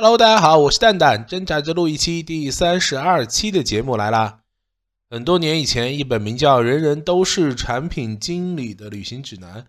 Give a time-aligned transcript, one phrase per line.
[0.00, 4.42] Hello，大家好，我是蛋蛋，挣扎着录一期第三十二期的节目来啦。
[5.10, 9.66] 很多年以前，一本名叫《人人都是产品经理》的旅行指南，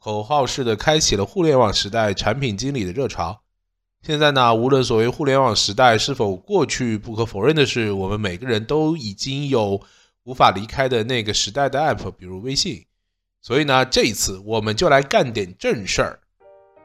[0.00, 3.42] 口号式的开启了互联网时代产品经理的热潮。
[4.02, 9.80] 现在呢，无论所谓互联网时代是否过去，不可否认的是，我们每个人都已经有
[10.24, 12.84] 无法离开的那个时代的 App，比如微信。
[13.40, 16.18] 所以呢，这一次我们就来干点正事儿。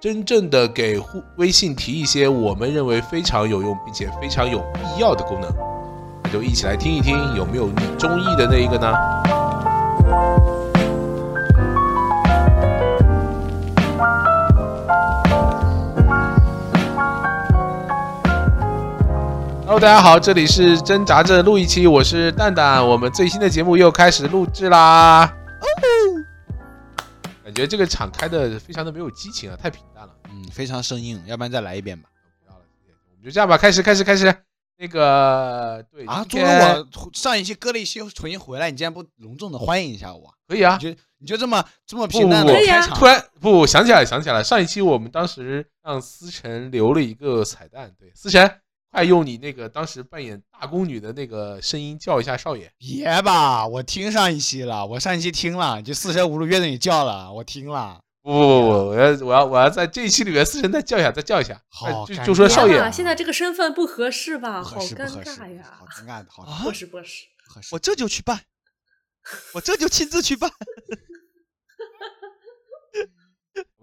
[0.04, 5.50] 真正的给互微信提一些我们认为非常有用并且非常有必要的功能，
[6.22, 8.94] 那就一起来听一听有没有你中意的那一个呢
[19.66, 25.34] ？Hello，大家好，这里是挣扎着录一期，我是蛋蛋，我们最新的节目又开始录制啦。
[27.54, 30.16] 感觉这个场开的非常的没有激情啊，太平淡了。
[30.32, 32.10] 嗯，非常生硬，要不然再来一遍吧。
[32.40, 32.66] 不要了，
[33.12, 34.36] 我们就这样吧，开始，开始，开始。
[34.76, 40.34] 那个，对啊，作为我上一期割了一期又重新回来，你竟然不隆重的欢迎一下我？
[40.48, 42.98] 可以啊，你就你就这么这么平淡的开场？
[42.98, 48.60] 突然不想起来，想起来，上一期我们当时让思辰留了一个彩蛋，对，思辰。
[48.94, 52.72] 快用你那个当时扮演大宫女的那个声音叫一下少爷！
[52.78, 58.00] 别吧，我听上一期了，我上一期听了，就四舍五入约着你叫了，我听了。
[58.22, 61.60] 不不不不，我要我要我要在这一期里面，四声再叫一下，再叫一下。
[61.70, 62.92] 好，就就说少爷。
[62.92, 64.62] 现在这个身份不合适吧？
[64.62, 65.74] 好尴尬呀！
[65.80, 67.26] 好尴尬，好不是不是，
[67.72, 68.42] 我这就去办，
[69.56, 70.52] 我这就亲自去办。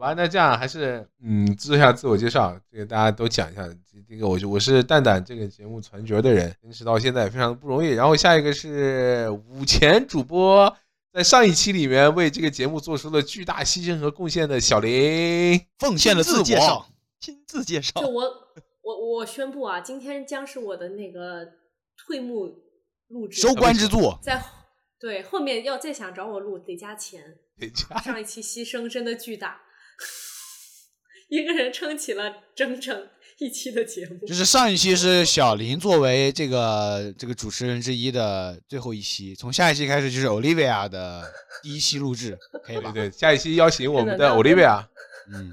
[0.01, 3.69] 完，那这样还是嗯，做一下自我介绍，这个大家都讲一下。
[4.09, 7.91] 这个我就我是蛋蛋，这个节目传角的人，坚持到现在非常的不容易。
[7.91, 10.77] 然后下一个是五前主播，
[11.13, 16.89] 在上一期里面为这个节目做出了巨大牺牲和贡献的小林，奉献了自介绍，
[17.21, 18.01] 亲自介绍。
[18.01, 18.23] 就我
[18.83, 21.47] 我我宣布啊，今天将是我的那个
[21.97, 22.53] 退幕
[23.09, 24.43] 录制收官之作，在
[24.99, 27.97] 对后面要再想找我录得加钱，得加。
[28.01, 29.61] 上一期牺牲真的巨大。
[31.29, 41.25] 一个人撑起了整整一期的节目，就是上一期是小林作为这个这个主持人之一的最后一期，从下一期开始就是 Olivia 的
[41.63, 42.91] 第一期录制，可以吧？
[42.93, 44.87] 对，下一期邀请我们的 Olivia。
[45.33, 45.53] 嗯，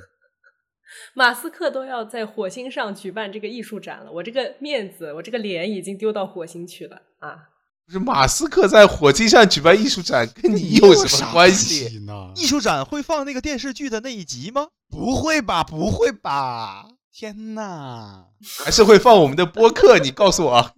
[1.14, 7.50] 马斯克都要在火星上举办这个艺术展了，我这个面子，我这个脸已经丢到火星去了啊！
[7.88, 12.34] 不是马斯克在火星上举办艺术展，跟你有什么关系呢？
[12.36, 14.68] 艺术展会放那个电视剧的那一集吗？
[14.90, 16.86] 不会吧，不会吧！
[17.14, 18.26] 天哪，
[18.62, 20.00] 还是会放我们的播客？
[20.00, 20.72] 你告诉我。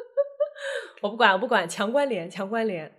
[1.00, 2.94] 我不管，我不管，强关联，强关联。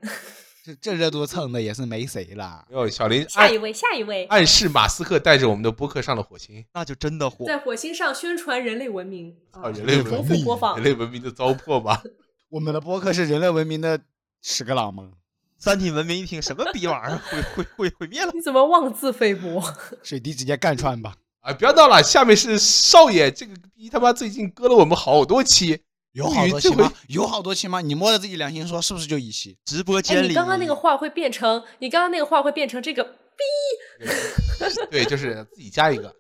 [0.65, 2.65] 这这热度蹭的也是没谁了。
[2.71, 7.45] 哟，小林，下一位，下一位，暗示马斯克带着我们的播客上了火星，那就真的火。
[7.45, 10.43] 在火星上宣传人类文明啊，人类文明，
[10.77, 12.01] 人类文明的糟粕吧。
[12.49, 13.99] 我们的播客是人类文明的
[14.41, 15.09] 屎壳郎吗？
[15.57, 18.31] 三体文明一听什么逼玩意儿，毁毁毁毁灭了！
[18.33, 19.61] 你怎么妄自菲薄？
[20.01, 21.15] 水滴直接干穿吧！
[21.41, 25.79] 啊，不要闹了，下面是少爷，这个逼他妈最近割了我们好多期，
[26.13, 26.91] 有好多期吗？
[27.07, 27.81] 有好多期吗？
[27.81, 29.57] 你摸着自己良心说，是不是就一期？
[29.65, 34.05] 直播间里，你刚刚那个话会变成，你刚刚那个话会变成这个逼？
[34.89, 36.15] 对，就是自己加一个。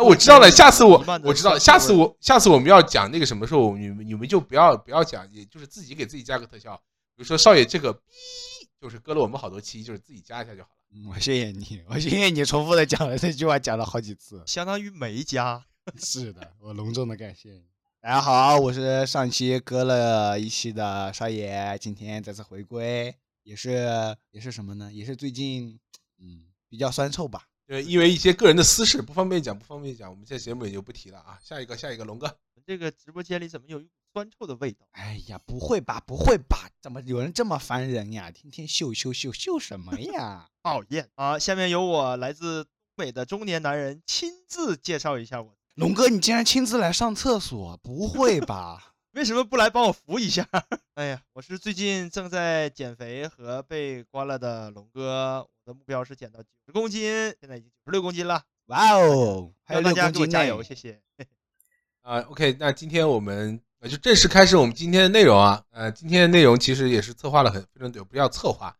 [0.00, 6.76] 我知道了，下次我我知道，下次我下次我们要讲那个什么时候，你们你们就不要不要讲，也就是自己给自己加个特效，
[7.16, 7.98] 比如说少爷这个，
[8.80, 10.74] 就是割了我们好多期，就是自己加一下就好了。
[11.08, 15.64] 我谢谢你，我谢谢你重复的讲了这句话，讲了好几次，相当于没加。
[15.96, 17.62] 是的，我隆重的感谢你。
[18.00, 24.92] 大家好，我是上期割了一期的少爷，今天再次回归，也是也是什么呢？
[24.92, 25.78] 也是最近
[26.20, 27.48] 嗯比较酸臭吧。
[27.68, 31.38] 对，因为一些个人的私事不方便讲，不方便讲，我们这节目也就不提了啊。
[31.44, 32.34] 下一个，下一个，龙哥，
[32.64, 34.86] 这个直播间里怎么有一股酸臭的味道？
[34.92, 36.70] 哎呀，不会吧，不会吧？
[36.80, 38.30] 怎么有人这么烦人呀？
[38.30, 40.48] 天天秀秀秀秀什么呀？
[40.64, 41.38] 讨厌啊！
[41.38, 45.54] 下面由我来自东北的中年男人亲自介绍一下我。
[45.74, 47.76] 龙哥，你竟然亲自来上厕所？
[47.82, 48.94] 不会吧？
[49.12, 50.48] 为什么不来帮我扶一下？
[50.94, 57.02] 哎呀，我是最近正在减肥和被关了的龙哥，我的目标是减到九十公斤，
[57.38, 58.42] 现在已经九十六公斤了。
[58.66, 61.00] 哇哦，还有大家给我加油，谢谢。
[62.00, 65.62] 啊，OK，那今天我们就正式开始我们今天的内容啊。
[65.70, 68.74] 呃，今天的内容其实也是策划了很非常久，不要策划，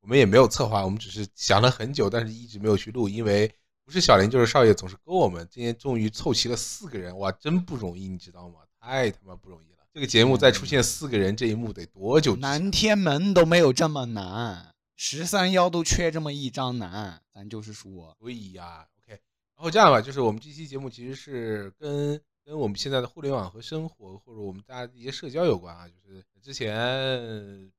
[0.00, 3.52] 我们也没有策划，我们只是想了很久，但是一直没有去录，因为
[3.84, 5.46] 不是小林就是少爷总是勾我们。
[5.50, 8.60] 今天终于凑齐了四个人，哇，真不容易，你知道吗？
[8.80, 9.78] 太他妈不容易了。
[9.92, 12.36] 这个节目再出现四个人这一幕得多久？
[12.36, 19.12] 南天门都没有这么难，十三幺都缺这么一张难，咱就是说，所以呀，OK。
[19.54, 25.86] 然后这样吧，就是我们这期节目其实是跟跟我们现在的互联网和生活，或者我们大家的一些社交有关啊。
[25.86, 26.76] 就是之前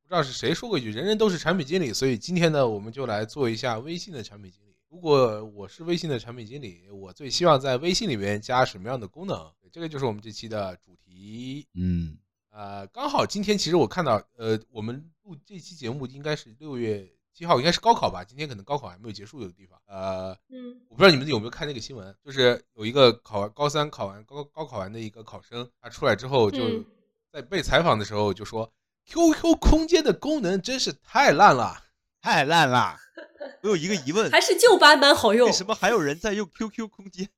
[0.02, 4.74] 不知道是谁说过一句“人人都是产品经理”，所以今天呢，我们就来做一下微信的产品经理。
[4.88, 9.52] 如果我是微信的产品经理，我最希望在微信里面加什么样的功能？
[9.72, 11.68] 这个就是我们这期的主题。
[11.76, 12.18] 嗯，
[12.60, 18.22] 呃，刚好今天其实我看到，呃，我们录这期节目应该是六月七号，应该是高考吧？
[18.22, 26.86] 今天可能高考还没有结束，有的地方，呃，嗯我不知道你们有没有看那个新闻，就是有一个考完高三考完高高考完的一个考生，他出来之后就嗯
[27.32, 28.70] 在被采访的时候就说
[29.06, 31.82] ，QQ 空间的功能真是太烂了。
[32.22, 32.98] 太烂了。
[33.64, 35.54] 我有一个疑问，还是旧版本好用为。
[35.54, 37.30] 什么还有人在用 QQ 空间？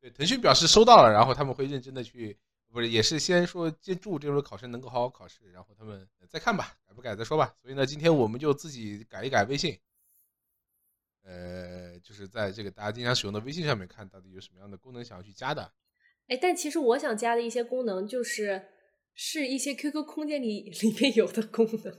[0.00, 2.38] 对，腾讯表示收到了，然后他们会认真的去，
[2.76, 7.56] 不是也是先说先祝这轮考生能够好好考试，然后他们再看吧，改不改再说吧。
[7.62, 9.78] 所以呢，今天我们就自己改一改微信，
[11.24, 15.72] 呃，就是在这个大家经常使用的微信上面看到底有什么样的功能想要去加的。
[16.28, 18.68] 哎，但其实我想加的一些功能，就是
[19.14, 21.98] 是一些 QQ 空间里里面有的功能，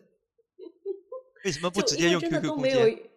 [1.44, 3.10] 为什么不直接用真的 QQ 空都没有间？。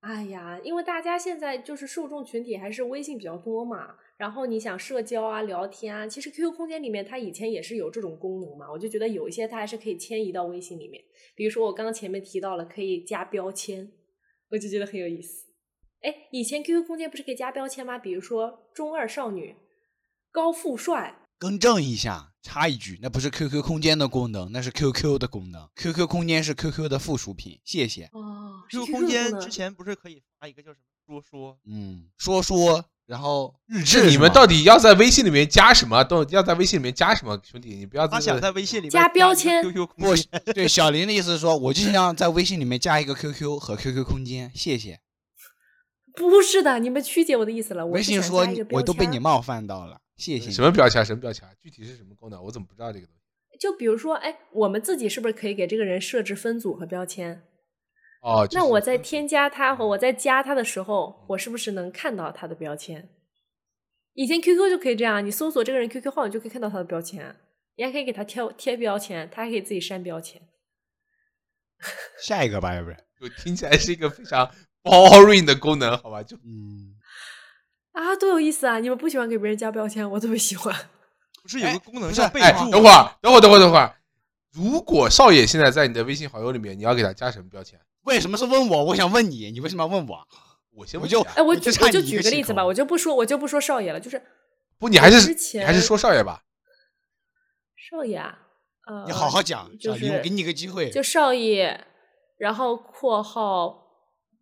[0.00, 11.02] 哎呀，因为大家现在就是受众群体还是微信比较多嘛，然后你想社交啊、聊天啊，其实 QQ 空间里面它以前也是有这种功能嘛，我就觉得有一些它还是可以迁移到微信里面，
[11.34, 13.92] 比如说我刚刚前面提到了可以加标签，
[14.50, 15.46] 我就觉得很有意思。
[16.00, 17.98] 哎，以前 QQ 空间不是可以加标签吗？
[17.98, 19.56] 比如说中二少女、
[20.30, 25.68] 高富帅，更正一下，插一句，那不是 QQ 空间的功能，那是 QQ 的功能。
[25.74, 27.60] QQ 空间是 QQ 的附属品。
[27.64, 28.04] 谢谢。
[28.12, 31.58] 哦 QQ 空间之前不是可以发一个叫什么说说？
[31.66, 36.02] 嗯，说说，然后日志你们到底要在微信里面加什么？
[36.02, 37.40] 都要在微信里面加什么？
[37.44, 44.50] 兄弟，你不要他想在微信里面加标签 QQ 不空间，对小林的意思是说，我就想在微信里面加一个 QQ 和 QQ 空间。
[44.54, 45.00] 谢谢。
[46.16, 47.86] 不是的，你们曲解我的意思了。
[47.86, 50.50] 微信说我都被你冒犯到了，谢谢。
[50.50, 51.04] 什么标签？
[51.04, 51.46] 什么标签？
[51.62, 52.42] 具体是什么功能？
[52.42, 53.58] 我怎么不知道这个东西？
[53.60, 57.42] 就比如说，哎，我们自己是不是可以给这个人设置分组和标签？
[58.26, 63.08] 哦，就是那我在添加他和我在加他的时候，我是不是能看到他的标签？
[64.14, 67.36] 以前 QQ 就可以这样，你搜索这个人 QQ 号，你就可以看到他的标签，
[67.76, 70.42] 你还可以给他贴贴标签，他还可以自己删标签。
[72.20, 72.98] 下一个吧，要不然。
[73.20, 74.50] 就听起来是一个非常
[74.82, 76.20] boring 的功能，好吧？
[76.22, 76.96] 就嗯，
[77.92, 78.80] 啊，多有意思啊！
[78.80, 80.74] 你们不喜欢给别人加标签，我特别喜欢。
[81.42, 82.70] 不是有哎个功能是哎，叫备注？
[82.72, 83.94] 等会儿，等会儿，等会儿，等会儿。
[84.52, 87.78] 如果少爷现在在你的微信好友里面，你要给他加什么标签？
[88.06, 88.84] 为什么是问我？
[88.84, 90.26] 我想问你，你为什么要问我？
[90.72, 94.22] 我就我先问你啊哎，我我就举个例子吧，我就不说，我就不说少爷了，就是
[94.78, 95.18] 不，你还是
[95.64, 96.42] 还是说少爷吧。
[97.76, 98.38] 少爷啊，
[98.86, 100.90] 呃，你好好讲，就小林，我给你个机会。
[100.90, 101.84] 就少爷，
[102.36, 103.88] 然后括号，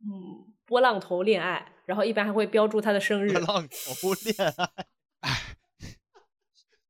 [0.03, 3.33] 嗯，波浪头恋爱，然后一般还会标注他的生日。
[3.33, 4.71] 波浪头恋爱，
[5.21, 5.57] 哎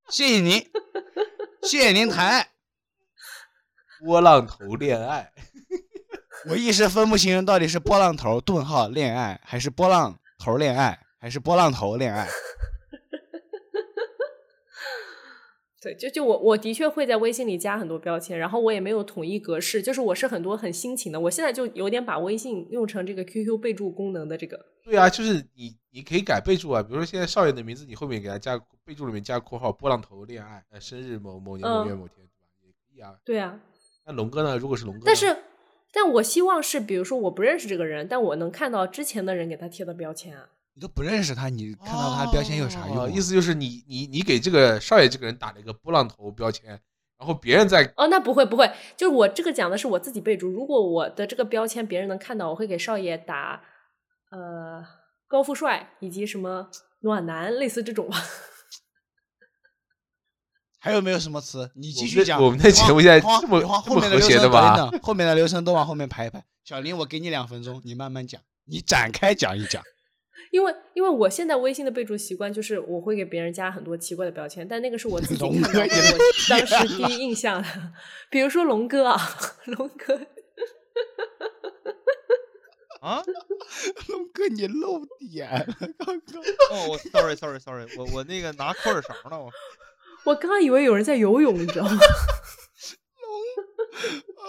[0.09, 0.59] 谢谢您，
[1.63, 2.49] 谢谢您谈爱。
[4.01, 5.33] 波浪头恋爱，
[6.51, 12.29] 我一时分不清到底是波浪头顿号恋爱，还是波浪头恋爱，还是波浪头恋爱。
[15.81, 21.21] 对，就就我我的确会在微信里加很多标签，然后我也没有统一格式，就是我是很多很心情的。
[21.21, 24.59] 我现在就有点把微信用成这个 QQ 备注功能的这个。
[24.83, 32.49] 对啊，就是你你可以改备注啊，比如说现在少爷的名字，你后面给他加备注里面加括号波浪头恋爱，呃，生日某某年某月嗯某天，对吧？
[32.63, 33.15] 也可以啊。
[33.23, 33.61] 对啊，
[34.07, 34.57] 那龙哥呢？
[34.57, 35.37] 如果是龙哥呢，但是
[35.95, 40.49] 但我希望是，比如说我不认识这个人，但我能看到之前的人给他贴的标签啊。
[40.75, 46.69] 你都不认识他，你看到他标签有啥用啊、哦意思就是你你你给这个少爷这个人打了一个波浪头标签，
[47.17, 50.49] 然后别人在哦，那不会不会，就是我这个讲的是我自己备注。
[50.49, 53.63] 如果我的这个标签别人能看到，我会给少爷打
[54.33, 54.85] 呃
[55.29, 56.69] 高富帅以及什么
[57.03, 58.17] 暖男，类似这种吧。
[60.85, 61.71] 还有没有什么词？
[61.77, 62.39] 你继续讲。
[62.43, 66.45] 我们的节目现在往这么后面的流程谐的吗等一等后面的流程都往后面排一排。
[66.63, 69.83] 小林，我给你两分钟，你慢慢讲，你展开讲一讲。
[70.53, 76.19] 因为因为我现在微信的备注习惯就是我会给别人加很多奇怪的标签，但那个是我自己龙看到的
[76.51, 77.69] 当时第一印象的，
[78.29, 79.19] 比如说龙哥啊，
[79.65, 80.21] 龙哥，
[83.01, 83.23] 啊？
[84.09, 86.43] 龙哥，你漏点了，刚刚。
[86.71, 89.51] 哦，我 sorry sorry sorry，我我那个拿扣耳勺呢，我
[90.25, 91.99] 我刚刚以为有人在游泳，你知道吗？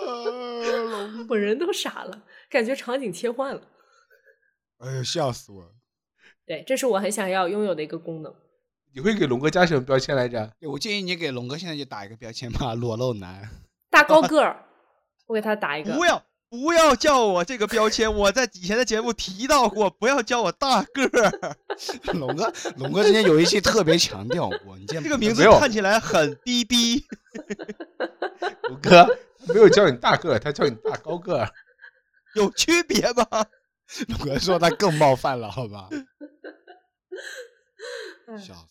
[0.06, 3.62] 呃，龙，我人都傻了，感觉场景切换了。
[4.80, 5.72] 哎呦，笑死我了！
[6.46, 8.34] 对，这是我很想要拥有的一个功能。
[8.94, 10.54] 你会给龙哥加什么标签来着？
[10.60, 13.50] 对我建议你给龙哥现在就打一个标签吧，裸露男。
[13.90, 14.66] 大高个儿，
[15.28, 16.06] 我给他打一个不。
[16.06, 16.24] 要
[16.62, 21.58] 不要叫我这个标签，我在以前的节目提到过，不要叫我大个儿。
[22.14, 27.04] 龙哥，龙哥之前有一期特别强调过，你见这个名字看起来很逼逼。
[28.70, 29.06] 龙哥
[29.48, 31.52] 没有叫你大个儿，他叫你大高个儿。
[32.36, 33.26] 有区别吗？
[34.08, 35.90] 龙哥说他更冒犯了，好吧？
[38.28, 38.66] 哎笑死！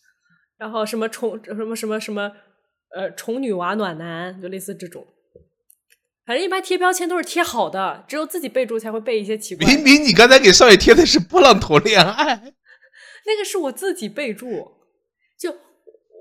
[0.56, 2.32] 然后什么宠什么什么什么
[2.94, 5.06] 呃宠女娃暖男，就类似这种。
[6.26, 9.72] 反正一般贴标签都是贴好的，只有自己备注才会备一些奇怪的。
[9.72, 12.34] 明明你刚才给少爷贴的是波浪头恋爱，
[13.26, 14.72] 那个是我自己备注，
[15.38, 15.54] 就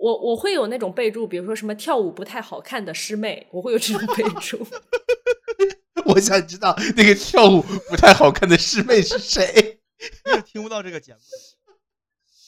[0.01, 4.67] 我我会有那种备注，比如说什么跳舞不太好看的师妹，我会有这种备注。
[6.05, 9.79] 我想知道那个跳舞不太好看的师妹是谁。
[10.25, 11.19] 你也听不到这个节目。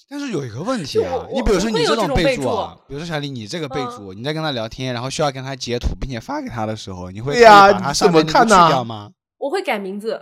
[0.07, 9.12] 但是有一个问题啊，你比如说你这种备注注啊，比如说小李，你这个备嗯注，你在跟他聊天，然后需要跟他截图，并且发给他的时候，你会对呀把他上面那个去掉吗？
[9.38, 10.21] 我会改名字，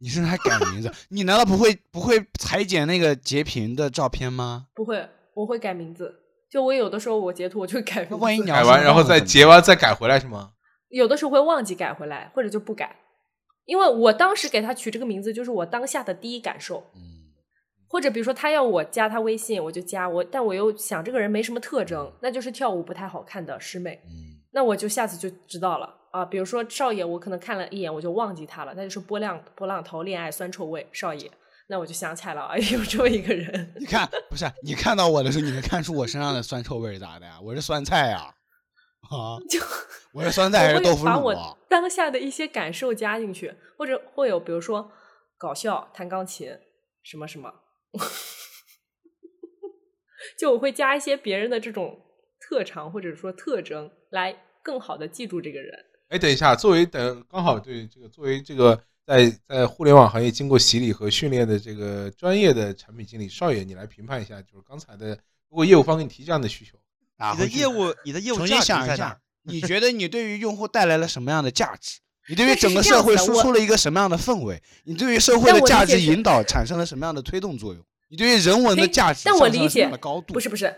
[0.00, 0.92] 你甚至还改名字？
[1.10, 4.66] 你难道不会不会裁剪那个截屏的照片吗？
[4.74, 6.12] 不会，我会改名字。
[6.50, 10.50] 就我有的时候我截图我就改名字，万一你改完然后再截完再改回来是吗？
[10.88, 12.96] 有的时候会忘记改回来，或者就不改。
[13.66, 16.82] 因为我当时给他取这个名字，就是我当下的第一感受。
[16.96, 17.00] 嗯，
[17.90, 26.24] 或者比如说他要我加他微信，我就加我，但我又想这个人没什么特征，那就是跳舞不太好看的师妹，嗯，那我就下次就知道了啊。
[26.24, 31.28] 比如说少爷，我可能看了一眼我就忘记他了，那就是波浪波浪头恋爱酸臭味少爷，
[31.66, 33.74] 那我就想起来了，哎，有这么一个人。
[33.80, 37.40] 你看，不是你看到我的时候，你能看出我身上的酸臭味咋的呀？
[37.42, 38.32] 我是酸菜呀，
[39.10, 39.58] 啊， 就
[40.12, 41.58] 我是酸菜还是豆腐把我？
[41.68, 44.92] 当下的一些感受加进去，或者会有比如说
[45.36, 46.48] 搞笑、弹钢琴
[47.02, 47.52] 什么什么，
[50.38, 52.00] 就我会加一些别人的这种
[52.40, 55.72] 特长或者说特征，来更好的记住这个人。
[56.08, 65.08] 哎，等一下，作为等刚好对这个作为这个在在互联网行业经过洗礼和训练的这个专业的产品经理少爷，你来评判一下，就是刚才的，
[65.48, 66.78] 如果业务方给你提这样的需求，
[67.32, 72.00] 你的业务，你的业务重价新想一下值在哪儿？， 你觉得你对于用户带来了什么样的价值？
[72.28, 74.60] 你对于整个社会输出了一个什么样的氛围？
[74.84, 77.82] 你对于社会的价值引导产生了什么样的推动作用？
[78.08, 80.34] 你对于人文的哎价值但我理上升了什么样解的高度？
[80.34, 80.74] 不是不是，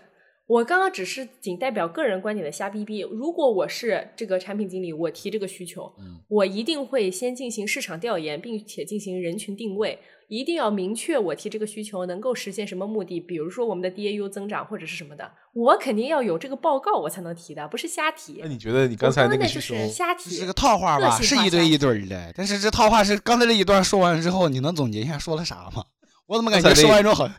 [0.47, 3.01] 我刚刚只是仅代表个人观点的瞎逼逼。
[3.01, 9.99] 如果我是这个产品经理，我提这个需求，嗯我一定会先进行市场调研，并且进行人群定位，
[10.33, 18.49] 一定要明确我提这个需求能够实现什么目的，比如说我们的 DAU 增长或者是什么的，我肯定要有这个报告，我才能提的，不是瞎提那。
[18.49, 21.21] 你觉得你刚才那个需求是，瞎提，这是个套话吧？
[21.21, 25.85] 是一堆一堆的，但是这套话是刚才这一段说完之后，你能总结一下说了啥吗？
[26.25, 27.31] 我怎么感觉说完之后很，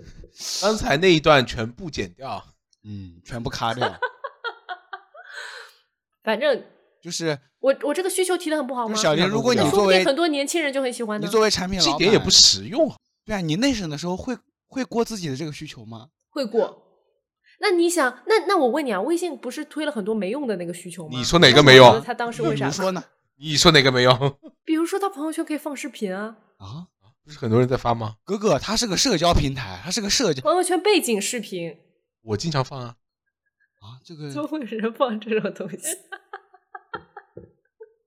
[0.62, 2.42] 刚才那一段全部剪掉。
[2.82, 3.86] 嗯，全部卡掉，
[6.24, 6.64] 反正
[7.02, 8.94] 就是我我这个需求提的很不好吗？
[8.94, 11.26] 小林，如果你作为很多年轻人就很喜欢呢。
[11.26, 12.96] 你作为产品老板，这点也不实用啊。
[13.24, 16.08] 对啊，你内审的时候会会过自己的这个需求吗？
[16.28, 16.86] 会过。
[17.60, 21.10] 那你想，那那我问你啊，微信不是推了很多没用的那个需求吗？
[21.16, 22.82] 你说哪个没用他当时为啥比如？
[22.82, 23.04] 说呢？
[23.38, 24.36] 你说哪个没用？
[24.64, 26.88] 比如说他朋友圈可以放视频啊，啊，
[27.24, 28.16] 不是很多人在发吗？
[28.24, 31.76] 哥哥，他是个社交平台，他是个社交朋友圈背景视频，
[32.22, 32.96] 我经常放啊。
[33.80, 35.78] 啊，这个就会有人放这种东西。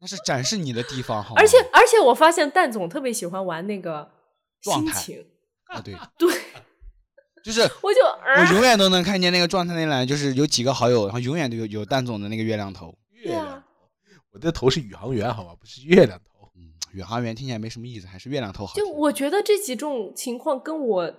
[0.03, 1.41] 那是展示你的地方，好吗？
[1.41, 4.11] 而且而且我发现蛋总特别喜欢玩那个
[4.61, 5.25] 状态心情，
[5.67, 6.35] 啊，对， 对，
[7.41, 12.93] 就是 我就我呃永远都能看见那个状态那栏，就是有几个好友，然后永远都有有蛋总的那个月亮头。
[13.11, 13.65] 月亮啊，
[14.33, 15.55] 我的头是宇航员，好吧？
[15.57, 16.49] 不是月亮头。
[16.57, 18.83] 嗯，宇航员听起来没什么意思，还是月亮头好听。
[18.83, 21.13] 就我觉得这几种情况跟我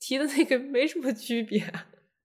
[0.00, 1.70] 提的那个没什么区别。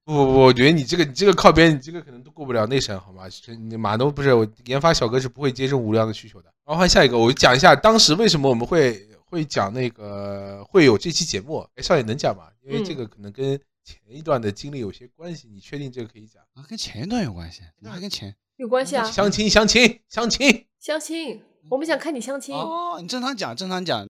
[0.07, 3.29] 不不不，我觉得你这个你这个靠边，你这个可能都过不了内审，好吗？
[3.29, 6.45] 是你马东不是我研发小哥是不会接这种无聊的需求的。
[6.65, 11.67] 然后换下一个，我就讲一下当时为什么我们会会讲那个会有这期节目。
[11.75, 12.43] 哎，少爷能讲吗？
[12.63, 15.49] 因为这个可能跟前一段的经历有些关系。
[15.49, 16.41] 你确定这个可以讲？
[16.53, 18.33] 啊，跟前一段有关系，那还跟前？
[18.55, 20.65] 有关系啊，相亲相亲相亲。
[20.79, 22.55] 相亲，我们想看你相亲。
[22.55, 24.07] 哦，你正常讲，正常讲。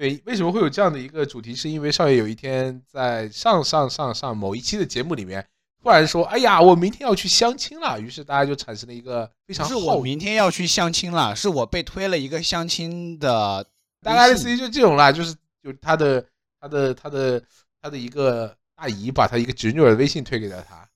[0.00, 1.54] 对，为什么会有这样的一个主题？
[1.54, 5.46] 是因为少爷有一天在上上上上某一期的节目里面，
[5.82, 13.62] 突然说：“哎呀，我明天要去相亲了。”于是大家就产生了一个非常好我明天要去相亲了，是我被推了一个相亲的
[14.00, 16.24] 大概类似于就这种啦，就是就他的
[16.58, 17.42] 他的他的
[17.82, 20.88] 他的一个大姨把他一个侄女儿的微信推给了他，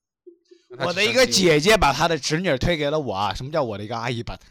[0.79, 3.35] 他我的一个姐姐把她的侄女儿推给了我啊！
[3.35, 4.47] 什么叫我的一个阿姨把她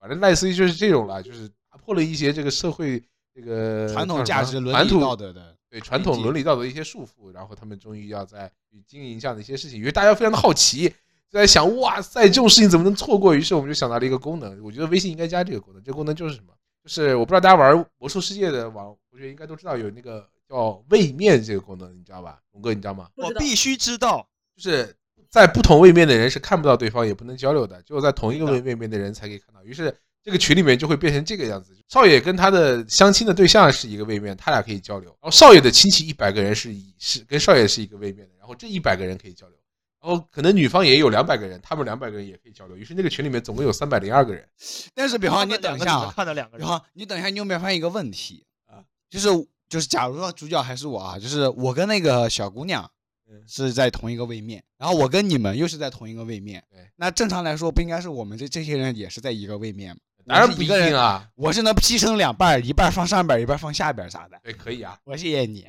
[0.00, 3.02] 反正类似于就是这种啦，就是打破了一些这个社会
[3.38, 5.54] 这个传统价值、伦理传统道德的？
[5.70, 10.88] 对传统伦理道德的一些束缚，然后他们终于要在去经营这样的一些事情，因为大家非常的好奇，
[11.30, 13.34] 就在想哇塞这种事情怎么能错过？
[13.34, 16.52] 于是我们就想到了一个功能，我觉得微信应该加这个功能，这个功能就是什么？
[16.82, 22.40] 就是我不知道大家玩魔兽世界的网同学应该都知道有那个叫位面这个功能，你知道吧？
[22.52, 23.08] 龙哥，你知道吗？
[23.16, 24.26] 我必须知道。
[24.56, 24.96] 就是
[25.28, 29.62] 在不同位面的人是看不到对方，也不能交流的，只有在同一个位位面的人才可以看到。
[29.62, 29.94] 于是
[30.28, 39.56] 这个群里面就会变成这个样子：少爷跟他的相亲的对象是一个位面，他俩可以交流；然后少爷的亲戚一百个人是一是跟少爷是一个位面的，然后这一百个人可以交流。
[40.02, 42.76] 然后可能女方也有两百个人，他们两百个人也可以交流。
[42.76, 44.46] 于是那个群里面总共有三百零二个人。
[44.94, 46.78] 但是比方你等一下啊，看到两个人然。
[46.78, 48.84] 后你等一下，你有没有发现一个问题啊？
[49.08, 49.28] 就是
[49.66, 52.88] 就是，假如说主角还是我啊，就是我跟那个小姑娘
[53.30, 60.00] 嗯是在同一个位面，然后我跟你们又是在同一个位面对，那正常来说不应该是我们这这些人也是在一个位面吗？
[60.28, 64.38] 当然不一定啊，我是能劈成两半，一半放上边，一半放下边啥的。
[64.42, 64.98] 对，可以啊。
[65.04, 65.66] 我谢谢你。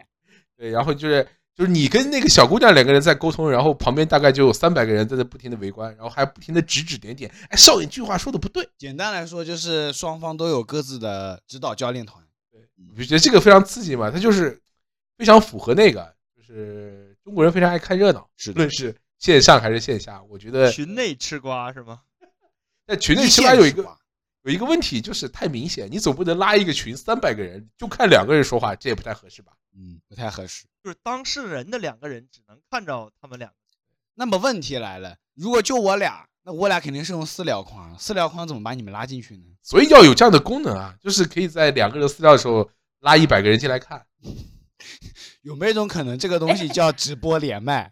[0.57, 1.25] 对，然后就是
[1.55, 7.31] 就是你跟那个小姑娘两个人在沟通，然后旁边大概就有三百个人在那不停的围观，然后还不停的指指点点。
[7.49, 12.21] 哎，少爷这句话说的不对，简单来说，就是双方都有各自的指导教练团。
[12.51, 12.61] 对
[12.97, 14.61] 我觉得这个非常刺激嘛，它就是
[15.17, 20.21] 非常符合那个，就是中国人非常爱看热闹，是无论是线上还是线下。
[20.29, 22.01] 我觉得群内吃瓜是吗？
[22.87, 23.83] 在群内吃瓜有一个
[24.49, 29.51] 有一个问题，就是太明显，你总不能拉一个群三百个人就看两个人说话，这也不太合适吧？
[29.77, 30.65] 嗯，不太合适。
[30.83, 33.55] 就是当事人的两个人只能看着他们两个。
[34.15, 39.43] 那么问题来了，如果就我俩，那我俩肯定是用私聊框，私聊框怎么把你们拉进去呢？
[39.61, 42.67] 所以要有这样的功能啊，就是可以在两个人私聊的时候
[43.01, 44.03] 拉一百个人进来看。
[45.43, 47.91] 有没有一种可能，这个东西叫直播连麦？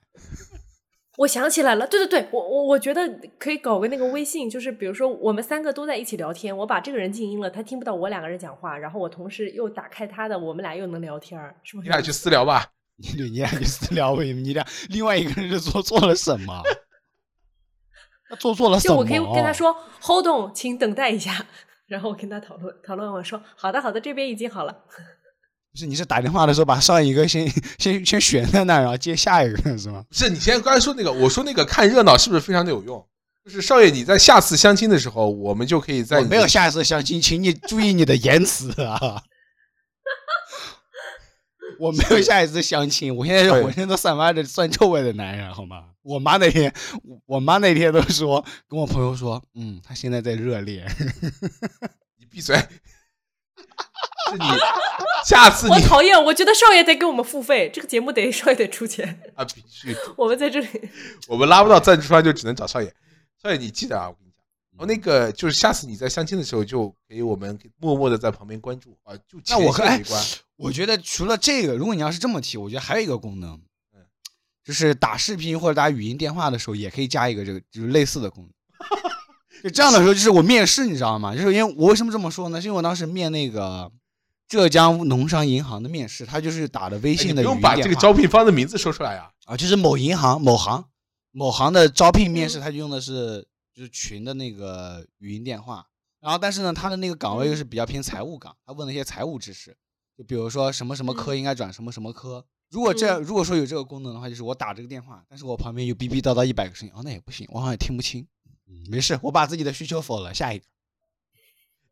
[1.17, 11.87] 我想起来了，对对对，我我我觉得可以搞个那个微信，就是比如说我们三个都在一起聊天，我把这个人静音了，他听不到我两个人讲话，然后我同时又打开他的，我们俩又能聊天，是不是？
[11.87, 12.65] 你俩去私聊吧。
[12.99, 16.61] 你 对你俩去私聊为你俩另外一个人是做错了什么？
[18.29, 18.95] 他做错了什么？
[18.95, 21.45] 就我可以跟他说 “hold on”，请等待一下，
[21.87, 24.83] 然后我跟他讨论讨论，我说好的好的，这边已经好了。
[25.77, 30.03] 不是你是打电话的时候把上一个先 先先悬在那儿，然后接下一个是吗？
[30.09, 33.05] 不是你先刚才说那个，我说那个看热闹是不是非常的有用？
[33.45, 39.21] 就是少爷，你在下次相亲的时候，我们就可以在没有下一次相亲，请你注意你的言辞啊！
[41.79, 45.89] 我没有下一次相亲，我现在是浑身都散发着酸臭味的男人，好吗？
[46.01, 46.73] 我妈那天，
[47.03, 50.87] 我我妈那天都说跟我朋友说，嗯，他现在在热恋。
[52.17, 52.57] 你闭嘴。
[54.29, 54.45] 是你
[55.25, 60.67] 下次你我讨厌，我觉得少爷得给我们付费，这个节目得少爷得出钱， 啊必须，我们在这里。
[61.27, 62.93] 我们拉不到赞助商就只能找少爷。
[63.41, 64.37] 少爷，你记得啊，我跟你讲。
[64.71, 70.23] 然后那个就是下次你在相亲的时候，就给我们默默的在旁边关注啊，就那我哎前线围观。
[70.55, 73.59] 我觉得除了这个，如果你要是这么提，我觉得还有一个功能
[73.95, 74.01] 嗯，
[74.63, 78.51] 就是打视频或者打语音电话的时候，也可以加一个这个就是类似的功能。
[79.63, 81.35] 就这样的时候，就是我面试，你知道吗？
[81.35, 82.61] 就是因为我为什么这么说呢？
[82.61, 83.91] 是因为我当时面那个
[84.47, 89.31] 浙江农商银行的面试，他就是打的微信的语音不用把这个招聘方的名字说出来啊。
[89.45, 90.85] 啊，就是某银行某行
[91.31, 95.87] 某行的招聘面试，他就用的是就是群的那个语音电话。
[96.19, 99.77] 然后，但是呢，他的那个岗位又是比较偏财务岗，他问了一些财务知识，
[100.17, 102.43] 就比如说什么什么科应该转什么什么科。
[102.69, 108.27] 如果这，如果说有这个功能的话，就是我打这个电话，但是我旁边有逼逼叨叨一百个声音，哦，那也不行，我好像也听不清。
[108.67, 110.65] 嗯，没事，我把自己的需求否了，下一个。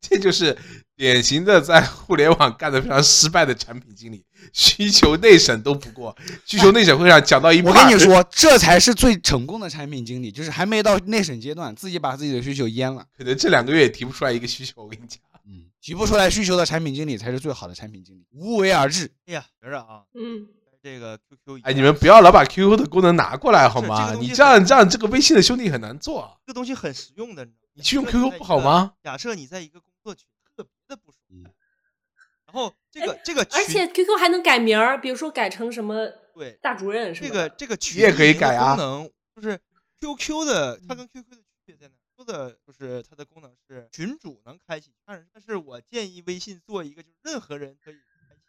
[0.01, 0.57] 这就是
[0.95, 13.05] 典型的在互联网干的非常失败的产品经理，需求内审都不过，需求内审会上讲到一半，我跟你，说，这才是最成功的产品经理，就是还没到内审阶段，自己把自己的需求淹了。
[13.17, 14.83] 可能这两个月也提不出来一个需求。
[14.83, 19.11] 我跟你讲，嗯，提不出来需求的产品经理才是最好的产品经理，无为而治。
[19.25, 20.47] 哎呀，觉着啊，嗯，
[20.81, 24.11] 这个 QQ，哎，你们不要老把 QQ 的功能拿过来好吗？
[24.11, 26.21] 这个你这样这样，这个微信的兄弟很难做。
[26.21, 28.95] 啊这个东西很实用的，你知道吗你去用 QQ 不好吗？
[29.03, 31.45] 假设你在一个工作群特别的不舒服，嗯
[32.47, 37.49] 然后这个这个群，而且 QQ 还能改名儿，比如说改成什么对大主任什这么的。
[37.49, 39.59] 个这个群也可以改啊功能就是
[39.99, 47.95] QQ 的，它跟 QQ 的区别在哪？QQ 的就是它的功能是群主能开启，但是但是我建议微信做一个就是任何人可以
[48.29, 48.41] 开启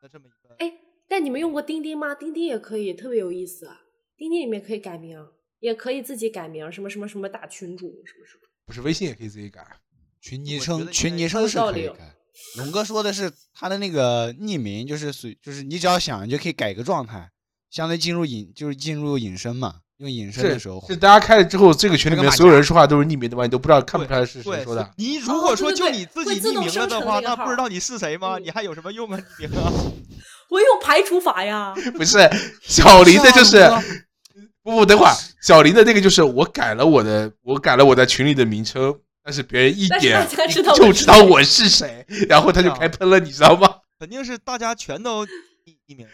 [0.00, 0.54] 的这么一个。
[0.58, 0.72] 哎，
[1.06, 2.14] 但你们用过钉钉吗？
[2.14, 3.82] 钉钉也可以，特别有意思啊。
[4.16, 8.45] 钉钉里面可以改名，也可以自己改名，什么什么什么大群主，什么什么。
[8.66, 9.64] 不是微信也可以自己改。
[10.20, 12.14] 群昵称群昵称是可以改。
[12.56, 17.30] 龙哥说的是他的那个匿名，就是随，就是你只要想，你就可以改个状态，
[17.70, 19.76] 相当于进入隐，就是进入隐身嘛。
[19.98, 23.44] 用隐身的时候，是，大家开了之后，这个群里面所有人说话都是匿名的吗？
[23.44, 24.92] 你都不知道看不出来是谁，说的。
[24.98, 28.36] 你如果说就你自己匿名了的话，那不知道你是谁吗？
[28.36, 29.18] 嗯你还有什么用啊？
[29.38, 29.72] 匿名啊？
[30.50, 31.74] 我用排除法呀。
[31.96, 32.18] 不是
[32.60, 33.66] 小林的，就是
[34.62, 35.14] 不不，等会儿
[35.46, 40.26] 小林的那个就是我改了我的，我改了我在群里的名称，但是别人一点
[40.76, 43.76] 就知道我是谁，然后他就开喷了，你知道吗？
[44.00, 45.28] 肯定是大家全都匿
[45.86, 46.12] 匿名的。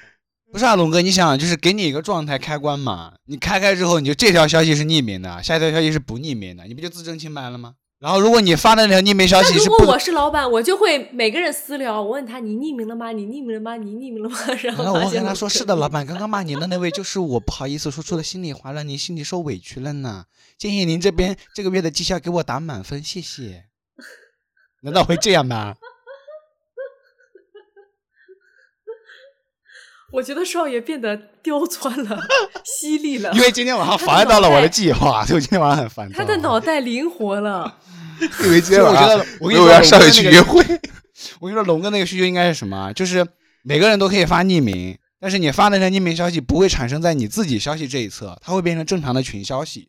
[0.53, 7.77] 不是啊，龙哥，你想，就是给你一个状态开关嘛，你开开之后，你就这条消息是匿名的，下一条消息是不匿名的，你不就自证清白了吗？
[8.03, 13.13] 然后如果你发的那条匿名消息如果我是老板，我就会每个人私聊，我问他你匿名了吗？
[13.13, 13.77] 你匿名了吗？
[13.77, 14.37] 你匿名了吗？
[14.61, 20.25] 然后我跟他说：“是的，老板，刚刚骂您的那位就是我，不好意思说出了心里话，让您心里受委屈了呢。
[20.59, 23.67] 建议您这边这个月的绩效给我打满分，谢谢。”
[24.83, 25.77] 难道会这样吗？
[30.13, 32.19] 我觉得少爷变得刁钻了，
[32.65, 36.19] 犀利了，因为今天晚上妨碍到了我的计划，所以我今天晚上很烦躁。
[36.19, 37.79] 他的脑袋灵活了。
[38.45, 40.63] 因为今天晚上我觉得，我跟你我说，要上去去约会，
[41.41, 42.93] 我跟你说，龙哥那个需求应该是什么啊？
[42.93, 43.27] 就是
[43.65, 49.89] 每个人都可以发匿名，但是你发的那匿名消息不会产生在你自己消息这一侧，它会变成正常的群消息。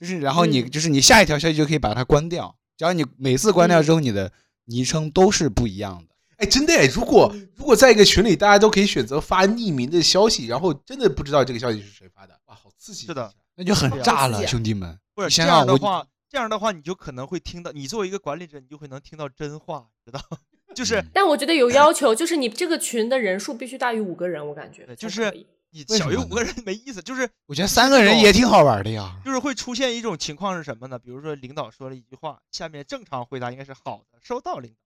[0.00, 4.32] 就是然后你、嗯就是你下一条消息就可以把它关掉，只要你每次关掉之后，你的
[4.66, 6.13] 昵称都是不一样的。
[6.38, 13.06] 哎，真的哎，如果如果在一个群里，大家都可以选择发匿名的消息，然后真的不知道这个消息是谁发的，哇，好刺激！
[13.06, 14.98] 是的，那就很炸了，兄弟们！
[15.14, 20.20] 不是这样的话，这样的话你就可能会听到，你作为一个管理者，你就会能听到真话，知道？
[20.74, 25.32] 就是嗯但我觉得有要求，就是你这个群的人数必须大于五个人，我感觉就是
[25.70, 29.16] 你小于五个人没意思，就是我觉得三个人也挺好玩的呀。
[29.24, 30.98] 就是会出现一种情况是什么呢？
[30.98, 34.76] 比如说领导说了一句话，下面正常回答应该是好的，收到领导，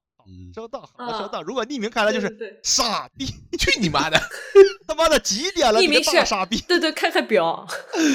[0.55, 1.43] 收到，好的，收啊到。
[1.43, 3.27] 如果匿名开来就是对对傻逼，
[3.59, 4.21] 去你妈的！
[4.87, 5.81] 他妈的几点了？
[5.81, 6.61] 你个匿名是大傻逼！
[6.63, 7.67] 对对，看看表，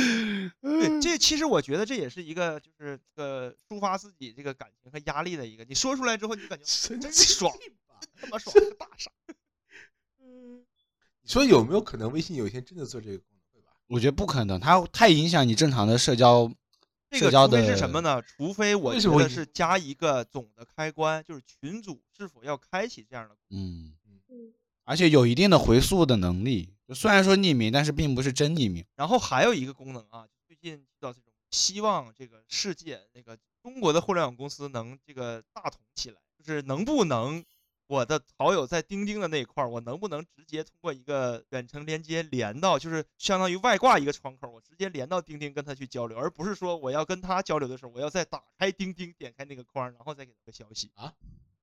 [0.61, 7.51] 对，这其实我觉得这也是一个就是呃抒发自己这个感情和压力的一个，你说出来之后，你就感觉真经爽，
[8.19, 9.11] 他妈爽，个大傻。
[11.25, 13.39] 你说有没有可能微信有一天真的做这个功能？
[13.53, 13.71] 会吧？
[13.87, 16.51] 我觉得不可能，它太影响你正常的社交。
[17.19, 18.21] 这个除非是什么呢？
[18.21, 23.35] 除非我觉得是加一个总的开关，就是群组是否要开启这样的。
[23.51, 23.93] 嗯
[24.29, 24.51] 嗯，
[24.83, 26.73] 而且有一定的回溯的能力。
[26.93, 28.83] 虽然说匿名，但是并不是真匿名。
[28.95, 37.43] 然后还有一个功能啊，最近遇到这种希望这个世界那个中国的互联网公司能这个大同起来，就是能不能
[37.87, 51.13] 我的好友在钉钉的那一块儿，我能不能直接通过一个远程连接连到，就是相当于外挂一个窗口，我直接连到钉钉跟他去交流，而不是说我要跟他交流的时候，我要再打开钉钉，点开那个框，然后再给他个消息啊。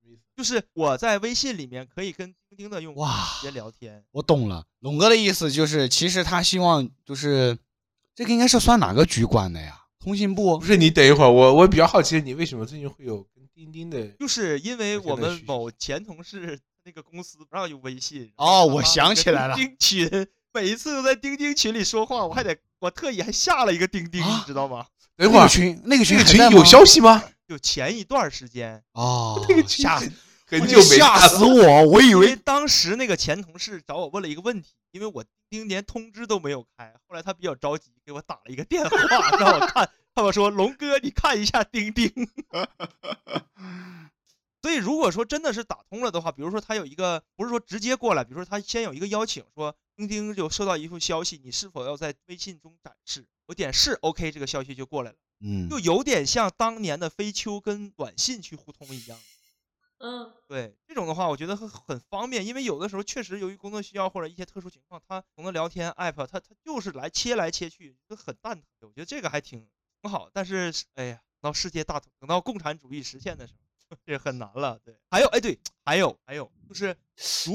[0.02, 0.20] 什么意思？
[0.36, 3.02] 就是我在微信里面可以跟钉钉的用户
[3.40, 7.58] 直接聊天，我懂了，龙哥的意思就是，其实他希望就是
[8.14, 9.86] 这个应该是算哪个局管的呀？
[9.98, 14.08] 通信部不是你等一会儿，我我比较好奇，你为什么最近会有跟钉钉的？
[14.18, 18.32] 就是因为我们某前同事那个公司不让用微信。
[18.36, 24.86] 哦我想起来了钉钉群，每一次都在钉钉群里说话，我还得我特意还下了一个钉钉，啊你知道吗？
[25.16, 27.22] 等会儿那个，群，那个群这个群有消息吗？
[27.46, 29.98] 就前一段时间，哦， 那个群吓
[30.46, 31.28] 很久没吓。
[31.28, 31.84] 死我！
[31.84, 38.96] 我以为为当时那个前同事找我问了一个问题，因为我钉钉连通知都没有开，后来他比较着急，给我打了一个电话
[39.38, 39.88] 让我看，
[40.20, 42.12] 他我说龙哥你看一下钉钉。
[44.60, 53.26] 所以如果说真的是打通了的话，比如说他有一个不是说直接过来，比如说他先有一个邀请，说钉钉就收到一封消息，你是否要在微信中展示？
[53.46, 59.18] 我点是 OK，这个消息就过来了，嗯，就有点像当年的飞秋跟短信去互通一样。
[59.96, 68.66] 嗯，对这种的话，我觉得很很方便，因为有的时候确实由于工作需要或者一些特殊情况，他从那聊天 app 他他就是来切来切去，就很蛋疼。
[68.82, 69.66] 我觉得这个还挺
[70.02, 73.52] 挺好，但是哎呀，等到世界大同，等到共产主义实现的时
[73.90, 74.78] 候， 这很难了。
[74.84, 76.96] 对，还有哎对，还有还有就是，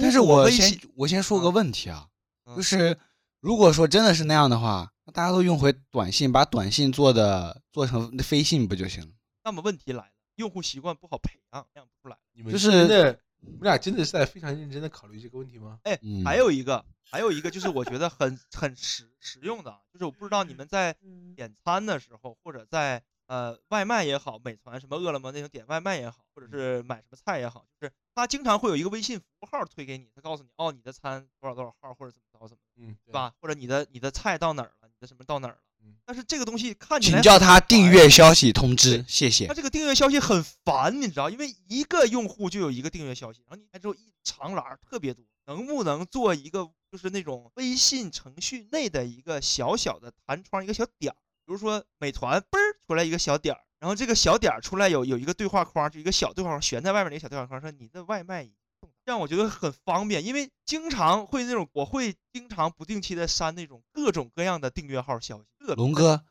[0.01, 2.07] 但是我先我先说个啊问题啊，
[2.45, 2.97] 嗯就是
[3.39, 9.09] 如果说真的是那样的话，那大家都用回短信，把短信做的做成飞信不就行了？
[9.43, 12.17] 那么问题来了，用户习惯不好培养，培养不出来。
[12.33, 15.79] 你们就是真的，你们俩真的是在非常认真的考虑这个问题吗？
[15.83, 16.83] 哎，嗯还有一个，
[17.15, 20.93] 还有一个就是我觉得很很实实用的啊，就是我不知道你们在
[21.33, 33.13] 点餐的时候，或者在呃外卖也好，美团什么饿了么那种点外卖也好，或者是买什么菜也好，就是它经常会有一个微信服务号推给你，它告诉你哦你的餐多少多少号或者怎么着怎么，嗯，对？
[33.13, 33.33] 吧？
[33.39, 35.95] 或者你的你的菜到哪儿了，你的什么到哪儿了嗯。
[36.05, 39.53] 但是这个东西看起来请叫他订阅消息通知，谢谢它。
[39.53, 65.73] 这个订阅消息很烦，你知道，因为一个用户就有一个订阅消息，然后你看之后一长栏儿特别多，能不能做一个就是那种微信程序内的一个小小的弹窗，一个小点儿，比如说美团嘣儿出来一个小点儿，然后这个小点儿出来有有一个对话框，就一个小对话框悬在外面的一个小对话框，说你的外卖已经送达这样我觉得很方便，因为经常会那种我会经常不定期的删那种各种各样的订阅号消息。
[65.75, 66.23] 龙哥，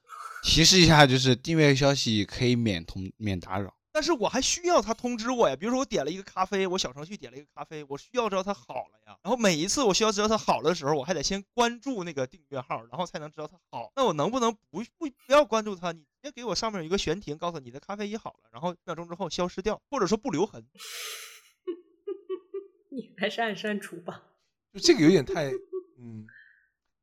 [0.43, 3.75] 提示一下，就是订阅消息可以免通免打扰。
[3.95, 5.55] 但是我还需要他通知我呀。
[5.55, 9.17] 比如说我点了一个咖啡，我小程序点了一个咖啡，我需要知道它好了呀。
[9.23, 13.93] 然后每一次我需要知道它好了的时候，我还得先关注那个订阅号，然后才能知道它好。
[13.95, 15.93] 那我能不能不不不要关注它？
[15.93, 20.67] 你直接给我上面有一个悬停，告诉你的咖啡已好了，然后一秒钟之后消失掉，或者说不留痕。
[22.91, 24.25] 你还是按删除吧。
[24.73, 25.53] 就这个有点太，
[26.01, 26.27] 嗯，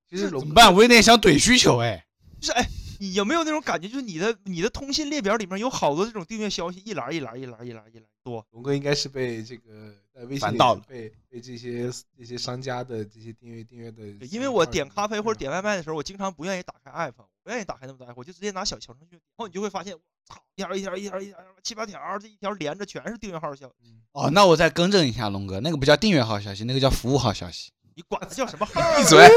[0.09, 0.75] 其实怎么办？
[0.75, 2.05] 我有点想怼需求哎。
[2.41, 2.67] 就是哎，
[3.01, 3.87] 你有没有那种感觉？
[3.89, 8.45] 就是你的你的通信列表里面有好多这种订阅消息，一栏一栏一栏一栏一栏多。
[8.51, 27.71] 龙哥应该是被这个在微信到了被被这些这些商家的这些订阅订阅的，因为我点咖啡或者点点外卖的时候，我经常不愿意打开 app，不愿意打开那么多 app，我就直接拿小小程序，然后你就会发现，我操，一条一条一条一条七八条，这一条连着全是订阅号消息，哦，那我再更正一下，龙哥，那个不叫订阅号消息，那个叫服务号消息。
[27.95, 28.79] 你管它叫什么号？
[28.95, 29.27] 闭嘴！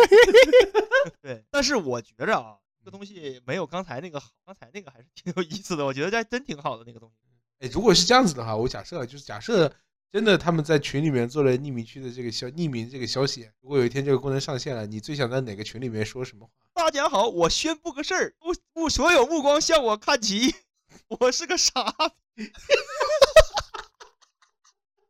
[1.23, 7.15] 对， 但是我觉着啊，这个东西没有刚才那个好，刚才那个还是挺有意思的，我觉得这还真挺好的那个东西。
[7.61, 9.75] 哎，如果是这样子的话，我假设啊就是假设
[10.13, 16.53] 真的他们在群里面做了匿名区的这个消匿名这个消息，如果有一天这个功能上线了，你最想在哪个群里面说什么话？
[16.75, 20.55] 大家好，我宣布个事儿，目目所有目光向我看齐，
[21.09, 21.91] 我是个傻
[22.35, 22.53] 逼。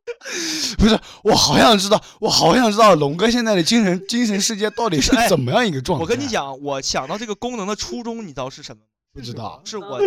[0.77, 6.03] 不是，我好想知道，我好想知道龙哥现在的精神精神世界到底是哎怎么样一个状态。
[6.03, 8.87] 我跟你，讲，我想到这个功能的初衷，你知道是什么吗？
[9.13, 9.99] 不知道是我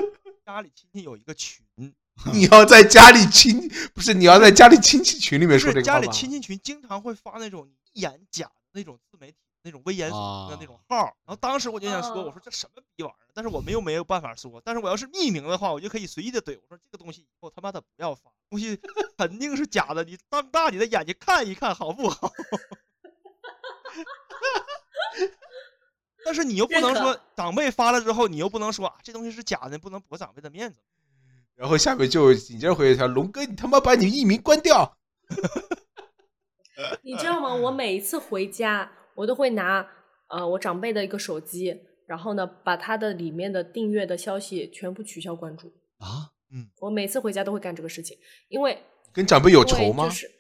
[0.44, 1.64] 家里亲戚有一个群，
[2.32, 6.12] 你要在家里亲不是你要在家里亲戚群里面说这个话吗？
[6.12, 9.37] 亲戚群经常会发那种一眼假的那种自媒体。
[9.68, 13.16] 那种危言耸听的那啊种号儿，然后当时我就想说，我哦说这什么逼玩意儿？
[13.35, 18.81] 但是我们又没有办法说，但是我要是匿名的话，我就可以随意的怼，我说这个东西以后他妈的不要发，东西
[19.18, 22.33] 肯定是假的，你瞪大你的眼睛看一看好不好？
[26.24, 30.81] 但是你又不能说长辈发了之后，你又不能说啊这东西是假的，不能驳长辈的面子。
[31.54, 34.96] 然后下面就紧接着回一条：龙哥，你他妈把你艺名关掉！
[37.02, 37.52] 你知道吗？
[37.52, 39.85] 我每一次回家，我都会拿
[40.28, 41.76] 呃我长辈的一个手机，
[42.07, 45.66] 然后呢把他的里面的订阅的消息全部取消关注。
[45.98, 48.16] 啊，嗯我每次回家都会干这个事情，
[48.48, 48.78] 因为
[49.12, 50.11] 跟长辈有仇吗就？
[50.11, 50.31] 是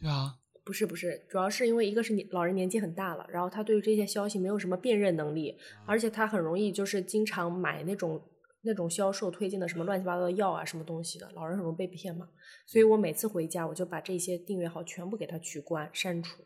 [0.00, 8.20] 对啊，不是不是，主要是因为一个是你老人年纪很大了，然后他对于这些消息没有什么辨认能力，而且他很容易就是经常买那种
[8.62, 12.30] 那种销售推荐的什么乱七八糟的药啊什么东西的，老人很容易被骗嘛。
[12.66, 16.42] 所以我每次回家我就把这些订阅号全部给他取关删除。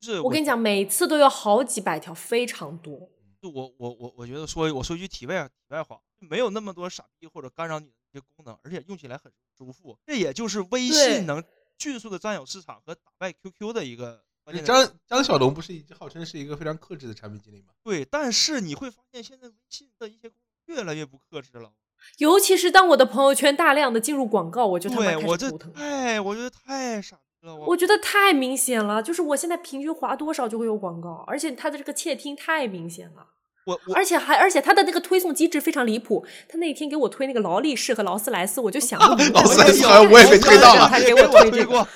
[0.00, 3.08] 就是我跟你讲，每次都有好几百条，非常多。
[3.40, 9.96] 就我我我我觉得说，我说一句题外题外话，没有那么多傻逼或者干扰你的一些功能，而且用起来很舒服。
[10.06, 11.42] 这也就是微信能
[11.78, 17.74] 迅速的占有市场和打败 QQ 的一个关键张张小龙不是一直号称是一个非常克制的产品经理吗？
[17.82, 18.04] 对。
[18.04, 21.72] 但是你会发现，现在微信的一些功能越来越不克制了。
[22.18, 25.72] 尤其是当我的朋友圈大量的进入广告，我就他妈开对我这始头疼。
[25.74, 27.18] 哎，我觉得太傻。
[27.56, 33.26] 我觉得太明显了，就是我现在平均划多少就会有广告，而且它的这个窃听太明显了，
[33.66, 36.26] 我我而且还而且它的那个推送机制非常离谱。
[36.48, 41.88] 他那天给我推那个劳力士和劳斯莱斯，我就想不明白劳斯莱斯好像我也被推到了他给我我推这个，推过。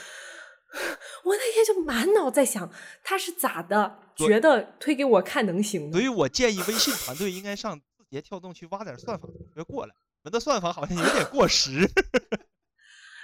[1.24, 2.70] 我那天就满脑在想
[3.04, 6.00] 他是咋的，觉得推给我看能行所。
[6.00, 9.94] 以我建议微信团队应该上字节跳动去挖点算法学过来。
[10.24, 11.88] 我们的算法好像有点过时。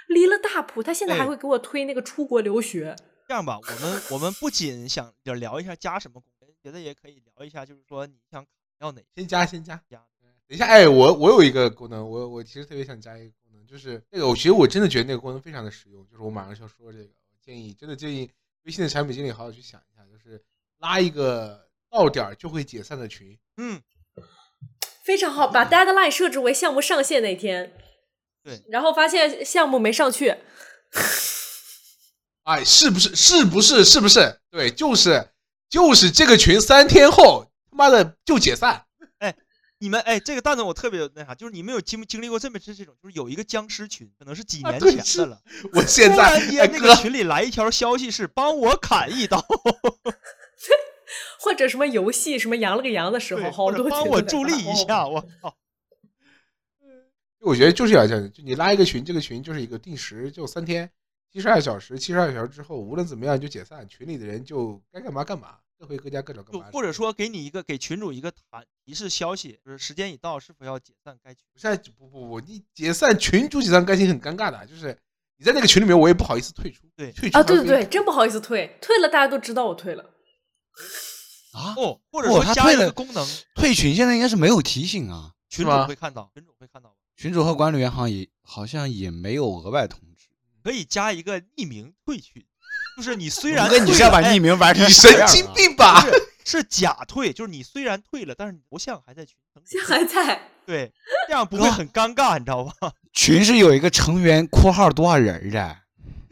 [0.09, 2.95] 离了大谱，他现在还哎会给我推那个出国留学。
[3.27, 8.45] 这样吧，我们我们不仅想就聊一下加什么功能，觉得也可以聊一下，就是说你想
[8.79, 9.81] 要哪先加先加。
[9.89, 10.03] 加。
[10.47, 18.27] 等一下，哎，我我有一个功能，我我其实特别想加一个功能，就是那个，我其实我真的觉得那个功能非常的实用，就是我马上就要说这个，我建议真的建议
[18.63, 20.43] 微信的产品经理好好去想一下，就是
[20.79, 23.79] 拉一个到点儿就会解散的群，嗯，
[25.03, 27.73] 非常好，把 deadline 设置为项目上线那天。
[28.43, 30.35] 对，然后发现项目没上去，
[32.43, 33.15] 哎，是不是？
[33.15, 33.85] 是不是？
[33.85, 34.39] 是不是？
[34.49, 35.29] 对，就是
[35.69, 38.85] 就是这个群三天后他妈的就解散。
[39.19, 39.35] 哎
[39.81, 49.39] 你们哎，这个蛋子我特别那啥，就是你们有经经历过这么这这种，就是有一个僵尸群，可能是几啊年前的了，我现突在然间那哎哥个群里来一条消息是帮我砍一刀，
[51.39, 55.55] 或者什么游戏什么羊了个羊的时候，好多群都在我助力一下，我靠，
[57.41, 60.89] 我觉得就是要这样，就你拉一个群，这个群就是一个定时，就三天，
[61.31, 66.59] 七十二小时，七十二小时之后，无论怎么样就解散，群里的人就该干嘛干嘛，各回各家各找各。
[66.71, 71.43] 或者说给你一个给群主一个弹提示消息，就是时间已到，是否要解散该群？
[71.55, 74.97] 现在不不不，你解散群主解散该群很尴尬的，就是
[75.37, 76.87] 你在那个群里面，我也不好意思退出。
[76.95, 80.03] 对啊，退出啊对对对，真不好意思退，退了大家都知道我退了。
[81.53, 83.25] 啊，哦，或者哦说加他退了个功能，
[83.55, 85.33] 退群现在应该是没有提醒啊。
[85.47, 86.95] 群主吗会看到，群主会看到。
[87.19, 90.29] 群主和管理员好像也好像也没有额外通知。
[90.63, 92.41] 可以加一个匿名退群，
[92.95, 95.51] 就是你 虽然你是要把匿名玩成神经啊？
[95.53, 95.99] 病吧？
[96.45, 99.35] 是是假退，就是你虽然退了，但是你头像还在群
[99.85, 100.89] 还在，对，
[101.27, 102.93] 这样不会很尴尬，你知道吧？
[103.11, 105.77] 群是有一个成员括号多少人儿的，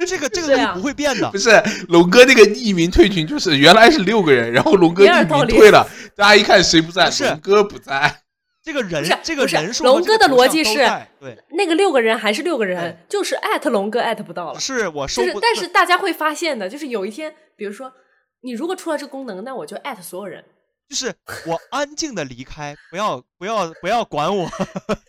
[0.08, 1.38] 这个这个东西不会变的不。
[1.38, 1.52] 是
[1.90, 8.22] 龙哥那个匿名退群，就是原来是六个人，然后龙哥匿名退了，大家一看谁不在，龙哥不在。
[8.68, 10.76] 这个人不是这个人数龙哥的逻辑是
[11.22, 14.60] 对，那个六个人还是六个人哎，就是艾特龙哥艾特不到了。
[14.60, 17.94] 是我收不，就是但是大家会发现的，就是有一天，比如说
[18.42, 20.44] 你如果出了这个功能，那我就艾特所有人，
[20.90, 24.50] 就是我安静的离开，不要不要不要管我，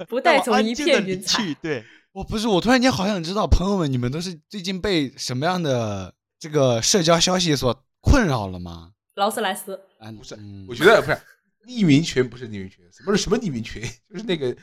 [0.08, 1.42] 不带走一片云彩。
[1.60, 8.92] 对，我不是，我突然间好想知道，朋友们，你们都是最近被什么样的这个社交消息所困扰了吗？
[9.16, 11.18] 劳斯莱斯，啊，不是嗯我觉得不是
[11.66, 13.82] 匿名群，不是匿名群，什么是什么匿名群？
[14.10, 14.56] 就是那个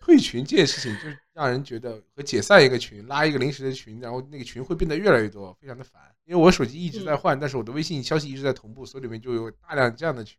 [0.00, 6.00] 退群这件事情，就是让人觉得和解散一个群、拉一个临时的群，然后那个群会变得越来越多，非常的烦。
[6.24, 10.38] 因为我手机一直在嗯换，但是我的微信消息一直在同步，所以里面就有大量这样的群。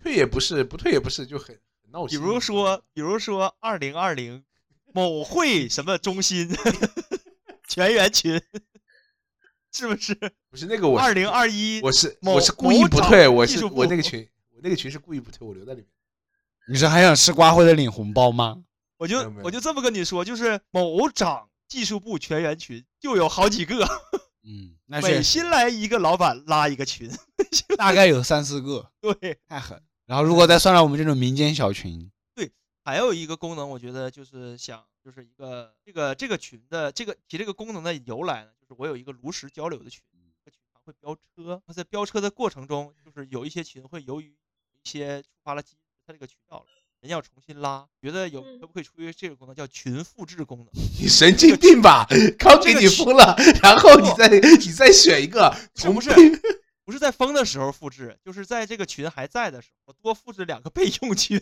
[0.00, 1.46] 退也不是，不退也不是，就很
[1.82, 2.14] 很闹比。
[2.16, 4.44] 如说比如说二零二零
[4.92, 6.48] 某会什么中心
[7.66, 8.40] 全员群，
[9.72, 10.14] 是不是？
[10.50, 14.26] 不是那个我是二零二一我是我是故意不退，我是我那个群，
[14.58, 15.88] 我那个群是故意不推，我留在里面。
[16.68, 18.64] 你是还想吃瓜或者领红包吗？
[18.96, 23.84] 我就我就这么跟你说，就是某长技术部全员群就有好几个，
[24.42, 27.08] 嗯，那 每新来一个老板拉一个群，
[27.78, 29.38] 大概有三四个，对。
[29.46, 29.80] 太狠。
[30.06, 32.50] 然后如果再算上我们这种民间小群，对
[32.82, 40.02] 还有一个功能，我觉得就是想，就是一个这个这个群的这个提这个功能的由来呢，就是我有一个炉石交流的群，
[40.44, 44.34] 这个群常会飙车，那在飙车的过程中，就是有一些群会由于
[44.82, 46.66] 一些触发了机制，它这个渠道了，
[47.00, 50.68] 人要重新拉，觉得有嗯可不可以出于这个功能叫群复制功能？
[51.00, 52.06] 你神经病吧？
[52.38, 56.10] 刚给你封了，然后你再你再选一个，是不是
[56.84, 61.40] 不是在封的时候复制，就是在这个群还在的时候，我多复制两个备用群，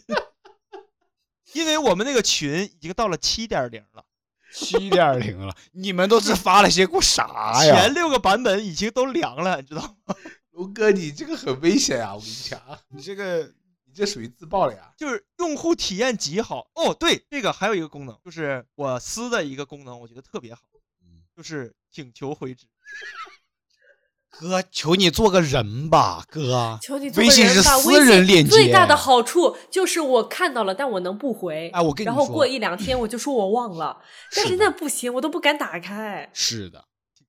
[1.55, 4.05] 因为我们那个群已经到了七点零了。
[4.55, 7.92] 七点零了，你们都是发了些过啥呀前？
[7.92, 10.14] 六个版本已经都凉了，你知道吗？
[10.57, 12.14] 龙哥，你这个很危险啊！
[12.14, 13.42] 我跟你讲，你这个
[13.85, 14.90] 你这属于自爆了呀！
[14.97, 16.95] 就是用户体验极好哦。
[16.95, 20.62] 对，这个还有一个功能，就是我私的一个功能，我觉得特别好，
[21.37, 22.66] 就是请求回执。
[24.31, 26.79] 哥，求你做个人吧，哥。
[26.83, 27.77] 求你做微信个人吧。
[27.77, 31.69] 是私人链接最大的好处就是我看到了，但我能不回。
[31.69, 34.03] 哎我跟你说然后说过一两天我就说我忘了，
[34.35, 36.31] 但是那不行，我都不敢打开。
[36.33, 36.86] 是的，请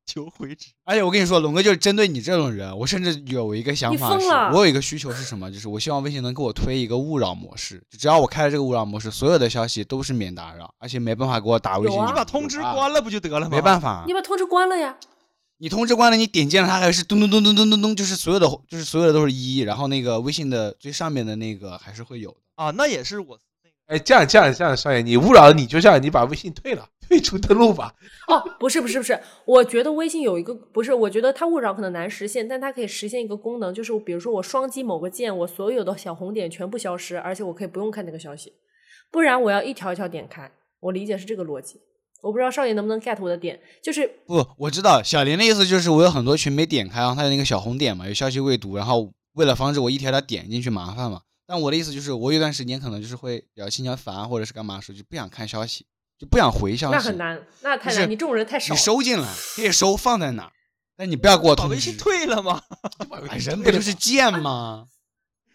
[0.08, 5.52] 求回执，而且我跟你说，龙哥就是针对你这种人，我甚至有一个想你法是，我有一个需求是什么？
[5.52, 11.96] 就是我希望微信能给我推一个勿扰模式，就只要我开了这个勿扰模式，所有的消息都是免打扰，而且没办法给我打微信。
[11.96, 13.50] 有啊你把通知关了不就得了吗？
[13.50, 14.96] 没办法你，把通知关了呀？
[15.60, 22.38] 你通知关了，你点进了它还是咚咚咚咚咚咚咚，就是所有的就是所有的都是一，然后那个微信的最上面的那个还是会有的。
[22.56, 27.94] 啊，那也是我那个哎，这样这样这样，少爷，你勿扰你就这样，你把微信退了，退出登录吧。
[28.28, 38.54] 哦，不是不是不是，我觉得微信有一个不是，我觉得它勿扰可能难实现，但它可以实现一个功能，就是比如说我双击某个键，我所有的小红点全部消失，而且我可以不用看那个消息，
[39.12, 40.52] 不然我要一条一条点开。
[40.80, 41.82] 我理解是这个逻辑，
[42.22, 51.22] 我不知道少爷能不能 get 我的点，就是不，我知道小林的意思就是我有很多群没点开，然后它有那个小红点嘛，有消息未读，然后为了防止我一条条点进去麻烦嘛。
[51.48, 55.86] 但我的意思就是，我有段时间可能就是会比较心情烦，或者是干嘛的时候就不想看消息，
[56.20, 56.94] 就不想回消息。
[56.94, 58.80] 那很难，那太就是难，你这种人太少你。
[58.80, 60.52] 收进来可以收，放在哪儿，
[60.98, 61.98] 但你不要给我通知把微信。
[61.98, 62.62] 退了吗？
[63.30, 64.86] 哎，人不就是贱吗？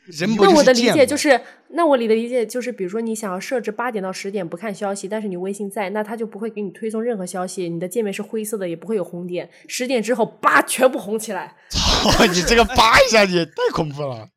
[0.06, 9.48] 人不那我的理解就是，那我理的理解就是，比如说你想要设置八点到十点不看消息，但是你微信在，那它就不会给你推送任何消息，你的界面是灰色的，也不会有红点。
[9.68, 11.54] 十点之后，叭，全部红起来。
[11.70, 14.28] 操你这个叭一下你也太恐怖了。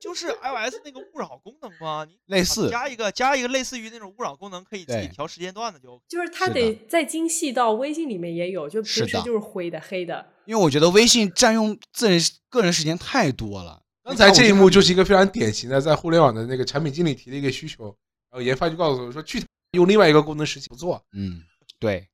[0.00, 2.04] 就是 iOS 那个勿扰功能吗？
[2.04, 6.04] 你啊类似加一个加一个类似于那种勿扰功能，可以自己调时间段的就 OK。
[6.08, 10.26] 就是它得再精细到微信里面也有，就平时就是灰的、黑的。
[10.46, 13.82] 因为我觉得微信占用自人个人时间太多了。
[14.02, 17.84] 刚才这一幕就是一个非常典型的在互联网的那个产品经理提的一个需求，
[18.30, 21.04] 然后研发就告诉我说去用另外一个功能实现不做。
[21.12, 21.42] 嗯，
[21.78, 22.08] 对，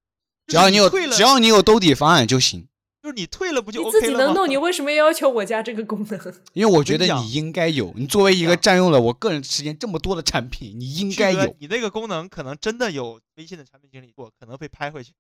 [0.49, 2.67] 只要你有只要你有兜底方案就行。
[3.05, 4.07] 就是你退了不就你 OK 了吗？
[4.07, 6.19] 自己能弄，你为什么要求我加这个功能？
[6.55, 15.13] 因为我觉得你应该有，你作为一个占用了我个人时间这么多的产品，你应该有，你那个功能可能真的有微信的产品经理做，可能被拍回去。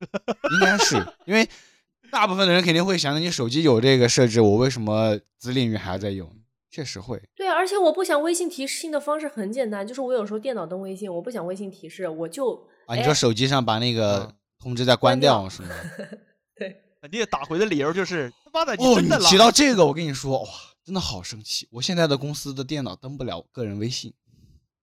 [0.54, 1.46] 应该是因为
[2.10, 6.34] 大部分的人肯定会想着你手机有这个设置，我为什么子领域还要在用？
[6.70, 7.20] 确实会。
[7.36, 15.68] 对啊，而且我不想微信提示的方式很简单，就是我有时候电脑登微信，我不想微信提示，我就啊，你哎说手机上把那个嗯通知再关掉是吗？
[17.04, 20.48] 对，肯定打回的理由就是他妈的，哦，你真的提到这个，我跟你说，哇，
[20.84, 21.68] 真的好生气！
[21.70, 24.12] 我现在的公司的电脑登不了个人微信，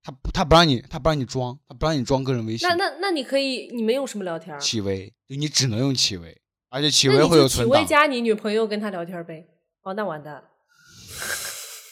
[0.04, 2.68] 他他不让你，他不让你装，他不让你装个人微信。
[2.68, 4.60] 那那那你可以，你们用什么聊天儿？
[4.60, 7.86] 企微，就你只能用企微，而且企那微会有你就企微。
[7.86, 9.46] 加你女朋友跟他聊天呗。
[9.84, 10.44] 哦，那完蛋。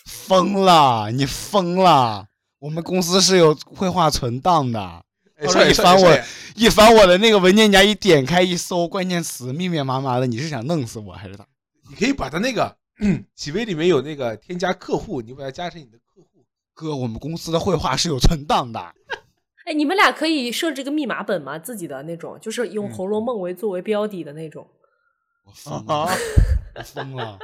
[0.06, 2.28] 疯了，你疯了！
[2.60, 5.04] 我们公司是有绘画存档的。
[5.40, 6.20] 哎，到时少爷候一翻我
[6.56, 11.46] 一翻我的那个文件夹，一点开一搜关键词，密密麻麻的，你是想弄死我还是咋？
[11.90, 12.76] 你可以把他那个
[13.36, 16.46] 企微里面有那个添加客户，你把它加成你的客户。
[16.74, 18.94] 哥，我们公司的绘画是有存档的。
[19.66, 21.58] 哎，你们俩可以设置个密码本吗？
[21.58, 24.68] 自己的那种，就是用嗯《红楼梦》为作为标底的那种。
[25.46, 26.14] 我疯了，啊，
[26.76, 27.40] 我疯了！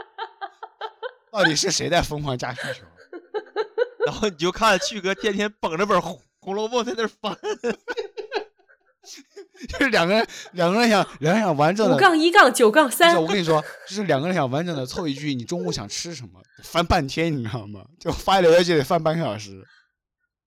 [1.32, 2.86] 到底是谁在疯狂加需求？
[4.06, 5.98] 然后你就看旭哥天天捧着本
[6.46, 7.36] 《红红楼梦》在那翻，
[9.68, 11.98] 就是两个人，两个人想，两个人想完整五的。
[11.98, 17.84] 杠一杠九杠三我，跟你说，就是两个人想完整的凑一句“你中午想吃什么”，翻半天，你知道吗？
[18.00, 19.64] 就发一聊天就得翻半个小时。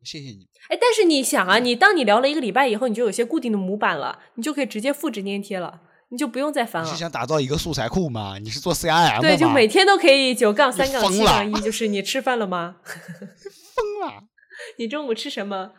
[0.04, 0.46] 谢谢你。
[0.68, 5.80] 哎，但是你想啊，你当你聊了一个礼拜以后，你就有些固定的模板了，你就可以直接复制粘贴了，
[6.10, 7.00] 你就不用再翻了你是。
[7.00, 8.38] 想打造一个素材库吗？
[8.38, 12.76] 你是做 CRM 对，就每天都可以九杠三杠七杠一，就是你吃饭了吗？
[13.74, 14.24] 疯了。
[14.78, 15.70] 你中午吃什么？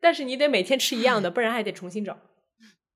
[0.00, 2.18] 但是你得每天吃一样的，不然还得重新找。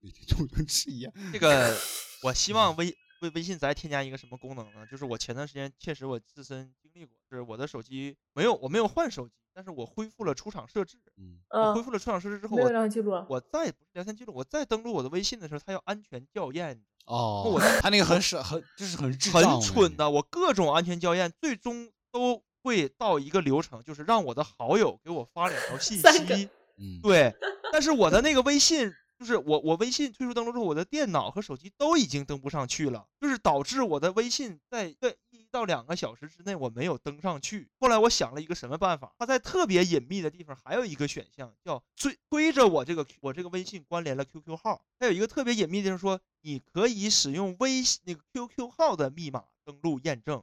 [0.01, 1.13] 每天都能吃一样。
[1.33, 1.77] 这个
[2.23, 4.87] 我希望微微微信再添加一个什么功能呢？
[4.91, 10.97] 就是我前段时间确实我自身经历过，就是我的手机没有我没有换手机，但是我恢复了出厂设置。
[11.19, 13.11] 嗯，我恢嗯，复了出厂设置之后，聊天记录。
[13.29, 20.09] 我再不是聊天记录，我再登录我的微信的时候，它要安全校验，哦，我他那个很傻很就是很智，很蠢的。
[20.09, 26.49] 我各种安全校验，最终都会到一个流程，就是让我的好友给我发两条 信三个息。
[26.81, 27.35] 嗯，对，
[27.71, 37.69] 但是我的那个微信，就是我我微信退出登录之后，我的电脑和手机都已经登不上去了，就是导致我的微信在在一到两个小时之内我没有登上去。
[37.79, 50.43] 后来我想了一个什么办法，它在特别隐秘的地方还有一个选项叫推推着我这个我这个微信关联了 QQ 号，它有一个特别隐秘的地方说你可以使用微信那个 QQ 号的密码登录验证，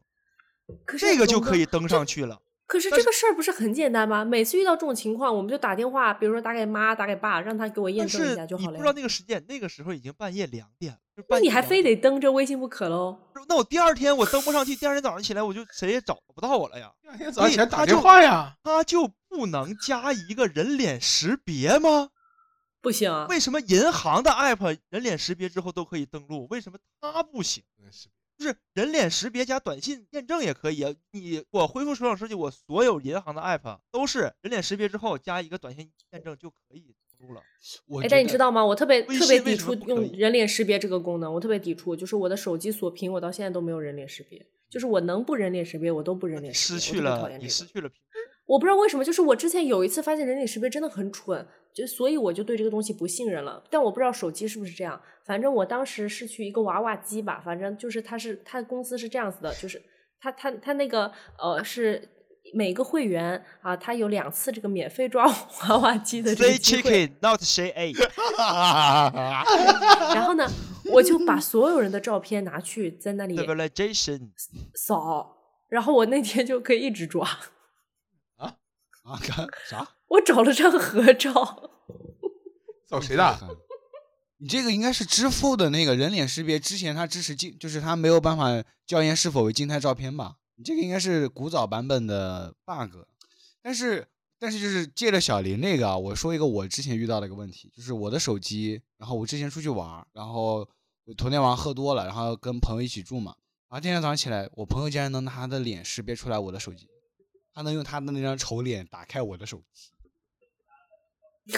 [0.85, 2.39] 可是这个就可以登上去了。
[2.67, 4.25] 可是这个事儿不是很简单吗？
[4.25, 8.91] 每次遇到这种情况，我们就打电话，比如说打给妈、打给爸，让他给我验证一下就你不知道。
[8.91, 10.99] 那个时间，那个时候已经半夜两点了。
[11.15, 13.17] 就那你还非得登着微信不可喽？
[13.47, 16.91] 那我第二天我登不上去，第二天早上起来我就谁也找不到我了呀。
[17.01, 22.09] 第二天早上起来打电话呀，他就不能加一个人脸识别吗？
[22.81, 27.63] 不行啊，为什么银行的 app 人脸识别之后都可以登录，为什么他不行？
[28.37, 30.93] 就是人脸识别加短信验证也可以啊。
[31.11, 37.41] 你我恢复出厂设计，我所有银行的 app 都是人脸识别之后加一个短信验证就可以登录了。
[38.03, 38.63] 哎，但你知道吗？
[38.63, 41.95] 我特别特别抵触用人脸识别这个功能，我特别抵触。
[41.95, 44.45] 就是我的手机锁屏，我到现在都没有人脸识别。
[44.69, 46.79] 就是我能不人脸识别，我都不人脸识别。
[46.79, 47.99] 失去了，你失去了平
[48.47, 53.61] 我不知道为什么，就是我之前有一次发现人脸识别真的很蠢，就所以我就对这个东西不信任了。
[53.69, 59.81] 但我不知道手机是不是这样，反正我当时是去一个娃娃机吧，反正就是它是它公司是这样子的，就是
[60.21, 62.07] 他他他那个呃是
[62.53, 65.27] 每个会员啊，他有两次这个免费抓
[65.67, 66.81] 娃娃机的这个 Say 机会。
[66.81, 67.97] chicken, not say egg。
[70.15, 70.47] 然后呢，
[70.93, 73.35] 我就把所有人的照片拿去在那里
[74.73, 75.35] 扫，
[75.67, 77.27] 然后我那天就可以一直抓。
[79.07, 79.87] 啊，干啥？
[80.09, 81.71] 我找了张合照，
[82.87, 83.57] 找谁的？
[84.39, 90.35] 你这个应该是支付的那个人脸识别，之前它支持静，就是它没有办法校验是否为静态照片吧？
[90.55, 92.97] 你这个应该是古早版本的 bug，
[93.61, 100.67] 但是但是就是借着小林那个啊，我说一个我之前遇到的一个问题，就是我的手机，然后我之前出去玩，然后
[101.17, 103.35] 头天晚上喝多了，然后跟朋友一起住嘛，
[103.69, 106.87] 然后第二天早上起来，我朋友竟然能拿他的脸识别出来我的手机，
[107.57, 109.91] 他能用他的那张丑脸打开我的手机。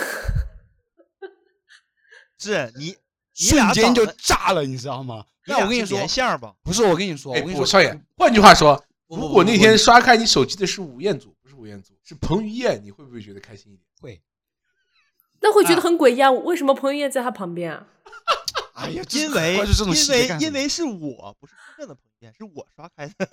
[2.39, 2.95] 是你，
[3.38, 5.26] 你瞬间就炸了，你知道吗？
[5.45, 6.56] 你俩是但我跟你说，连相吧？
[6.64, 13.86] 不是我跟你说，哎，我跟你说，少爷，换句话说，如果那天刷开你手机的是吴彦祖，不是吴彦祖，是彭于晏，你会不会觉得开心一点？
[14.00, 14.22] 会，
[15.41, 16.32] 那会觉得啊很诡异啊！
[16.32, 17.86] 为什么彭于晏在他旁边啊？
[18.76, 19.64] 哎呀，因为因
[20.10, 23.30] 为因为是我，不是真正的彭于晏，是我刷开的。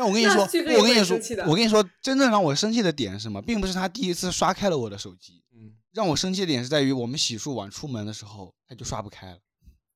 [0.00, 0.40] 但我跟你说，
[0.78, 3.42] 我跟你说我跟你说，真正让我生气的点是什么？
[3.42, 9.38] 并不是他第一次刷开了我的手机，嗯，让我生气的点是在于我们洗漱完出门的时候，他就刷不开了。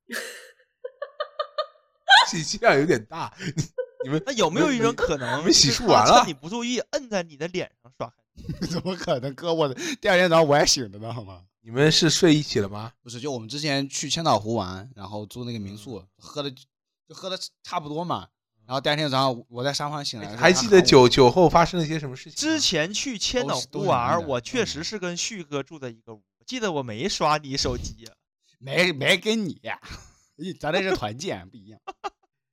[2.28, 3.32] 信息量有点大。
[3.38, 3.62] 你
[4.04, 8.14] 你们那有没有一种可能，你们洗漱完了趁你不注意，摁在你的脸上刷开？
[8.68, 9.34] 怎么可能？
[9.34, 11.42] 哥，我第二天早上我还醒着呢，好吗？
[11.62, 12.92] 你们是睡一起了吗？
[13.02, 18.28] 不是，就我们之前去千岛湖玩，然后住那个民宿，喝的就喝的差不多嘛。
[18.66, 22.36] 然后第二天早上我在沙发上醒来还记得酒酒后发生了一些什么事情？
[22.36, 28.12] 之前去千岛湖玩我确嗯实是跟旭哥住在一个屋，记得我没刷你手机呀、
[28.58, 29.60] 没没跟你，
[30.58, 31.78] 咱这是团建不一样。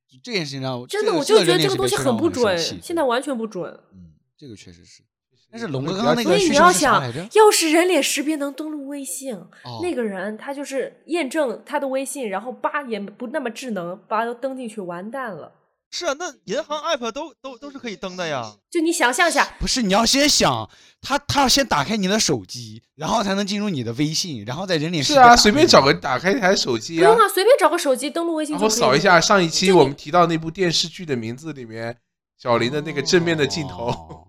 [0.06, 3.72] 就这件事情让我真的，我就觉得这这个东西很不准，现现在完全不准。
[3.92, 5.02] 嗯，这个确实是。
[5.50, 15.52] 但但是龙哥刚刚那所以个需求是啥你要想，要是人脸识别能登录微信，哦那个人他就是验证他的微信，然后叭也不那么智能，叭都登进去，完蛋了。
[15.94, 18.54] 是啊，那银行 app 都都都是可以登的呀。
[18.70, 20.68] 就你想象一下，不是，你要先想，
[21.02, 28.60] 他他要先打开你的手机，然后才能进入你的微信，然后在人脸识是啊，别随便找个打开一台手机啊不用，啊，随便找个手机登录微信然。
[28.62, 31.98] 后扫一下上一期我们提到那部电视剧的名字里面，
[32.38, 34.28] 小林的那个正面的镜头， 哦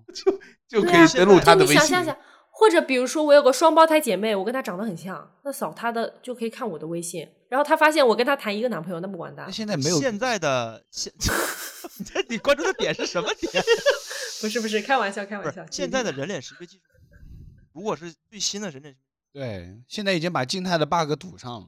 [0.67, 1.75] 就可以登录他的微信。
[1.75, 2.17] 你想象一下，
[2.63, 9.51] 或者比如说我有个双胞胎姐妹，我跟她长得很像，那扫她的就可以看我的微信，然后她发现我跟她谈一个男朋友，那不完蛋那？
[9.51, 11.11] 现在没有现在的 现，
[12.29, 13.51] 你关注的点是什么点？
[14.39, 15.65] 不是不是，开玩笑开玩笑。
[15.69, 16.83] 现在的人脸识别技术，
[17.73, 18.99] 如果是最新的人脸识
[19.33, 21.67] 别，对，现在已经把静态的 bug 堵上了。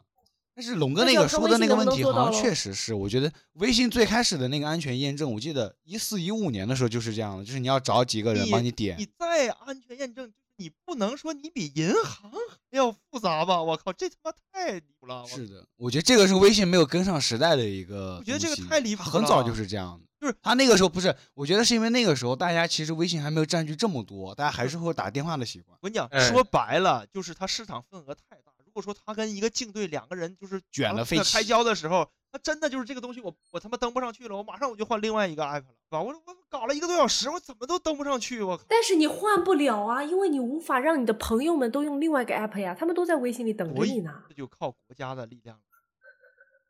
[0.56, 13.62] 但是龙哥那个说的那个问题，好像确实是，我觉得微信最开始的那个安全验证，我记得一四一五年的时候就是这样的，就是你要找几个人帮你点你，再安全验证，你不能说你比银行还要复杂吧？
[13.62, 15.22] 我靠，这他妈太离谱了！
[15.22, 18.18] 我是的，我觉得这个是微信没有跟上时代的一个。
[18.20, 20.06] 我觉得这个太离谱了很早就是这样的。
[20.20, 25.78] 就是他那个时候不是，我觉得是因为那个时候大家其实微信还没有占据这么多，大家还是会打电话的习惯。
[25.82, 28.52] 我跟你讲，哎说白了就是它市场份额太大。
[28.66, 36.02] 如果说他跟一个竞对两个人就是卷了开起交的时候，他真的就是这个东西我我他妈登不上去了，我马上我就换另外一个 app 了，是吧？
[36.02, 38.66] 我我搞了一个多小时，我怎么都登不上去，我靠！
[38.68, 44.22] 但是你换不了啊，因为你无法让你的朋友们都用另外一个 app 呀，他们都在微信里等着你呢。
[44.28, 45.64] 这就靠国家的力量了，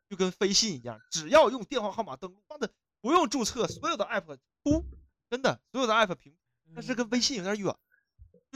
[0.08, 4.84] 就跟飞信一样，只要用电话号码登录，妈的不用注册，所有的 app 不
[5.28, 6.32] 真的所有的 app 平，
[6.76, 7.74] 但是跟微信有点远。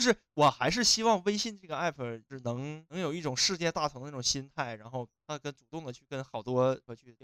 [0.00, 7.14] 就是我还是希望微信这个 app 是能能有一种世界大同的那种心态，然后他跟主动的去跟好多呃去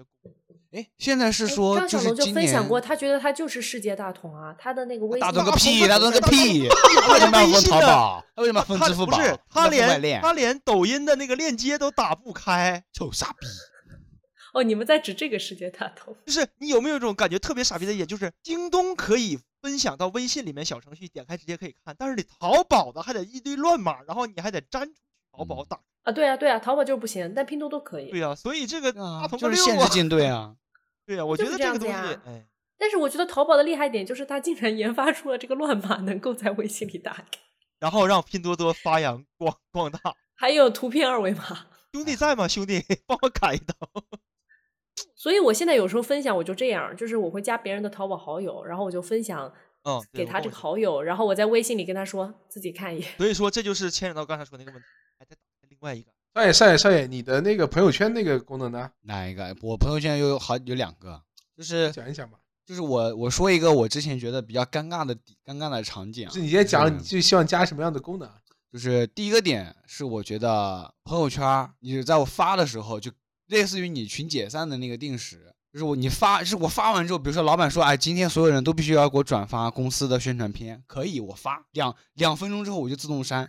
[0.72, 6.68] 哎，现在是哎说张小龙就分享过，他觉得他就是世界大同啊，他的那个微信大同个屁，大同个屁！
[6.68, 8.24] 他为什么要分淘宝？
[8.34, 9.16] 他为什么要分他支付宝？
[9.16, 13.46] 不是他连他连抖音的那个链接都打不开，臭傻逼！
[14.56, 16.16] 哦，你们在指这个世界大同？
[16.24, 25.00] 就是你有没有一种感觉特别傻逼的一点，就是京东可以分享到微信里面小程序，点开直接可以看，但是你淘宝的还得一堆乱码，然后你还得粘出去
[25.30, 25.80] 淘宝嗯打。
[26.04, 28.10] 啊，对啊对啊，淘宝就是不行，但拼多多可以。
[28.10, 30.56] 对呀、所以这个啊大，同就是限制进对啊！
[31.04, 32.18] 对啊、我觉得这个东西，
[32.78, 37.26] 但是我觉得淘宝的厉害点就是它竟然研发出了这个乱码能够在微信里打开，
[37.78, 40.00] 然后让拼多多发扬光光大。
[40.34, 41.66] 还有图片二维码。
[41.92, 42.46] 兄弟在吗？
[42.46, 43.74] 兄弟， 帮我砍一刀。
[45.14, 50.56] 所以我现在有时候分享我就这样，就是我会加别人的淘宝好友，然后我就分享嗯，给他这个。
[50.56, 53.08] 好友，然后我在微信里跟他说自己看一眼。
[53.18, 54.86] 所以说这就是牵扯到刚才说那个问题，
[55.18, 56.10] 还得打开另外一个。
[56.34, 58.90] 少爷，少爷，少爷，你的那个朋友圈那个功能呢？
[59.02, 59.56] 哪一个？
[59.62, 61.22] 我朋友圈有好有两个，
[61.56, 62.38] 就是讲一讲吧。
[62.64, 68.28] 就是我我说一个我之前觉得比较尴尬的尴尬的场景啊，是你先讲，就是你最希望加什么样的功能？
[68.72, 73.10] 就是第一个点是我觉得朋友圈，你在我发的时候，就
[73.46, 81.64] 类似于你群解散的那个定时，就是我你发，就是我发完之后，比如说老板说，哎，今天所有人都必须要给我转发公司的宣传片，可以，我发。
[81.72, 83.48] 两两分钟之后我就自动删，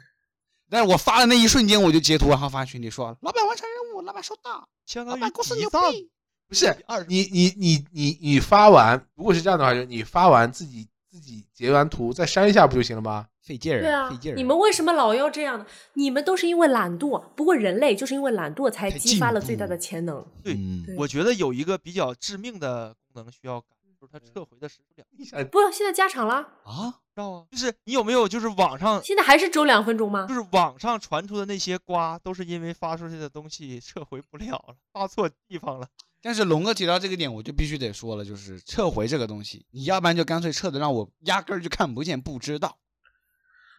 [0.70, 6.10] 但是我发的那一瞬间我就截图，然后发群里说，老板完成任务，老板收到，相当于老板公司牛逼，
[6.48, 10.88] 不是二你你你你你发完，如果是这样的话，就是你发完自己
[11.18, 13.26] 自己截完图再删一下不就行了吗？
[13.41, 15.65] 费劲儿，对啊费劲儿，你们为什么老要这样呢？
[15.93, 20.24] 你们都是因为懒惰，不过人类就是因为懒惰才才激发了最大的潜能。
[20.43, 20.55] 对
[20.95, 23.68] 我觉得有一个比较致命的功能需要改，
[23.99, 26.99] 就是它撤回的时数两不，现在加长了，啊？
[27.15, 27.45] 知道啊？
[27.49, 30.36] 就是你有没有就是网上现在还是只有两分钟吗就？
[30.36, 35.88] 是网上传出的那些瓜，都是因为发出去的东西撤回不了了，发错地方了。
[36.22, 42.78] 但是龙哥提到这个点，我就必须得说了，就是撤回这个东西，你要不然就干脆撤的让我压根儿就看不见，不知道。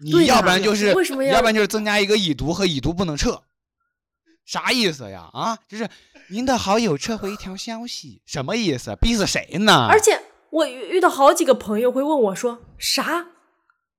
[0.01, 3.43] 你对要不然就是，为什么要要不然就是增加一个已读和已读不能撤，
[4.45, 5.29] 啥意思呀？
[5.33, 5.89] 啊，就是
[6.31, 8.97] 您的好友撤回一条消息，什么意思？
[9.01, 9.89] 逼死谁呢？
[9.91, 13.27] 而且我遇遇到好几个朋友会问我说：“啥？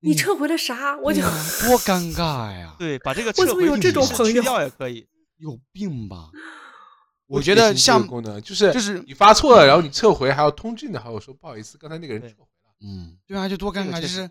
[0.00, 2.74] 你嗯撤回了啥？”我就多尴尬呀！
[2.78, 5.06] 对，把这个为什么有撤回提这种朋友示去掉也可以。
[5.36, 6.30] 有病吧？
[7.30, 12.74] 我觉得像功能就是就是你发错了，然后你撤回还要通知你的好友说不好意思，刚才那个人撤回了。
[12.82, 14.00] 嗯，对啊，就多尴尬。
[14.00, 14.28] 就是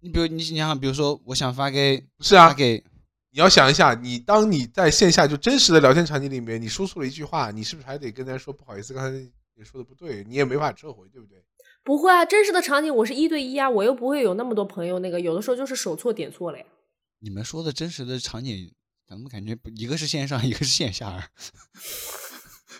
[0.00, 2.84] 你比如你你想，比如说我想发给不是啊发，给
[3.32, 9.18] 你要想一下，你当你在线下就真实的聊天场景里面，你说错了一句话，你是不是还得跟人家说不好意思，刚才
[9.56, 11.42] 你说的不对，你也没法撤回，对不对？
[11.82, 16.64] 不会啊，真实的场景我是一对一啊，我又不会有那么多朋友，那个有的时候就是手错点错了呀。
[17.18, 18.72] 你们说的真实的场景，
[19.08, 21.28] 怎么感觉不一个是线上，一个是线下啊？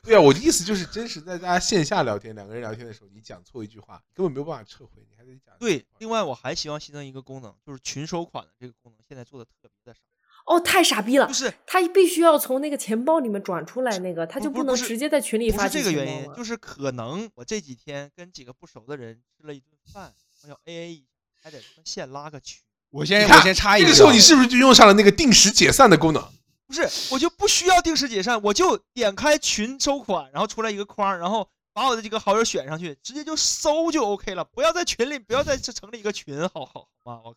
[0.02, 5.54] 对啊，我的意思就是真实在大家线下聊天，两个人聊天的时候，你讲错一句话，根本没有办法撤回，你还得讲。
[5.58, 10.00] 对，另外我还希望新增一个功能，就是群收款的这个功能，现在做的特别的少，
[10.46, 11.32] 哦，太傻逼了就！
[11.32, 21.04] 是他必须要从那个钱包里面转出来，那个他就不能直接在群里不是发进这个原因，就是可能我这几天跟几个不熟的人吃了一顿饭，我要 A A 一下，
[21.42, 22.60] 还得他妈现拉个群。
[22.90, 26.22] 我先我先插一句啊，这个时候你是不是就用上了那个定时解散的功能？
[26.66, 34.44] 不是，我就不需要定时解散，我就点开群收款，然后出来一个框，然后把我的这个好友选上去，直接就搜就 OK 了。
[34.44, 37.20] 不要在群里，不要再成立一个群，好好好吗？
[37.22, 37.36] 我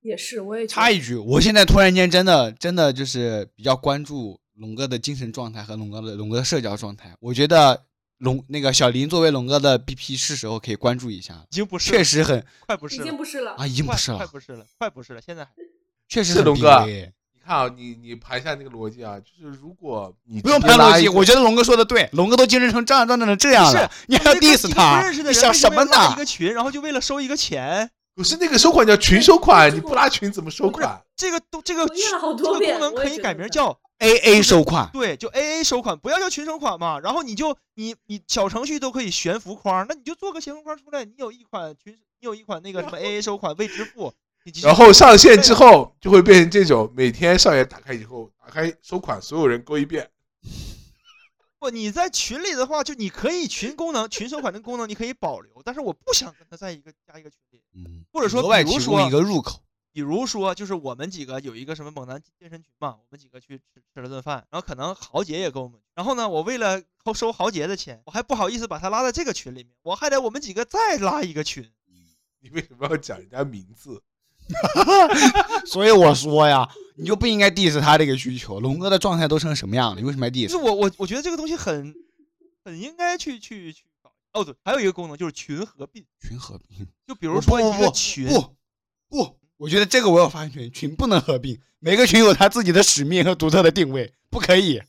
[0.00, 7.14] 也是，我也插一句，我现在突然间真的真的就是比较关注龙哥的精神状态和龙哥的龙哥的社交状态。
[7.20, 7.84] 我觉得
[8.18, 13.52] 龙那个小林作为龙哥的 BP 是时候可以关注一下，已经不是了，确实很已快不是了经不是了。
[13.52, 15.52] 啊，已经不是了，快不是了，快不是了，现在还
[16.08, 16.84] 确实是龙哥
[17.46, 26.16] 看啊，你你排一下那个逻辑啊，就是如果你不用排逻辑，我觉得龙哥说的对，龙哥都精神成这样这样这样了，你还要 diss 他不认识，的人你想什么为什么要拉一？
[26.16, 31.00] 个群，然后就为了收一个钱，不是那个收款叫群收款，你不拉群怎么收款？
[31.16, 37.00] 这个都这个这个功能可以改名叫 A A 收款，对，就 A A 收款，不要叫群收款嘛。
[37.00, 41.04] 然后你就你你小程序都可以悬浮框，那你就做个悬浮框出来。
[41.04, 44.12] 你有一款群，你有一款那个什么 A A 收款未支付，
[44.62, 50.10] 然后上线之后就会变成这种，每天上线打开以后，打开收款，所有人勾一遍。
[51.58, 57.62] 不，你在群里的话，就你可以群功能、群收款的功能你可以保留，但是我不想跟他在一个加一个群里。
[57.74, 71.72] 嗯，或者说额外比如提供说一个入口，比如说，就是我们几个有一个什么猛男健身群嘛，我们几个去吃吃了顿饭，然后可能豪杰也跟我们，然后呢，我为了收收豪杰的钱，我还不好意思把他拉在这个群里面，我还得我们几个再拉一个群。
[72.40, 74.02] 你为什么要讲人家名字？
[75.66, 78.60] 所以我说呀，你就不应该 diss 他这个需求。
[78.60, 80.00] 龙哥的状态都成什么样了？
[80.00, 80.58] 你为什么要 diss？
[80.58, 81.94] 我我我觉得这个东西很
[82.64, 84.12] 很应该去去去搞。
[84.32, 86.86] 哦对，还有一个功能就是群合并，群合并？
[87.06, 88.54] 就比如说一个群，不
[89.08, 94.82] 不，我觉得这个我有发言权，群不能合并，每个群有他自己的使命和独特的定位，不可以。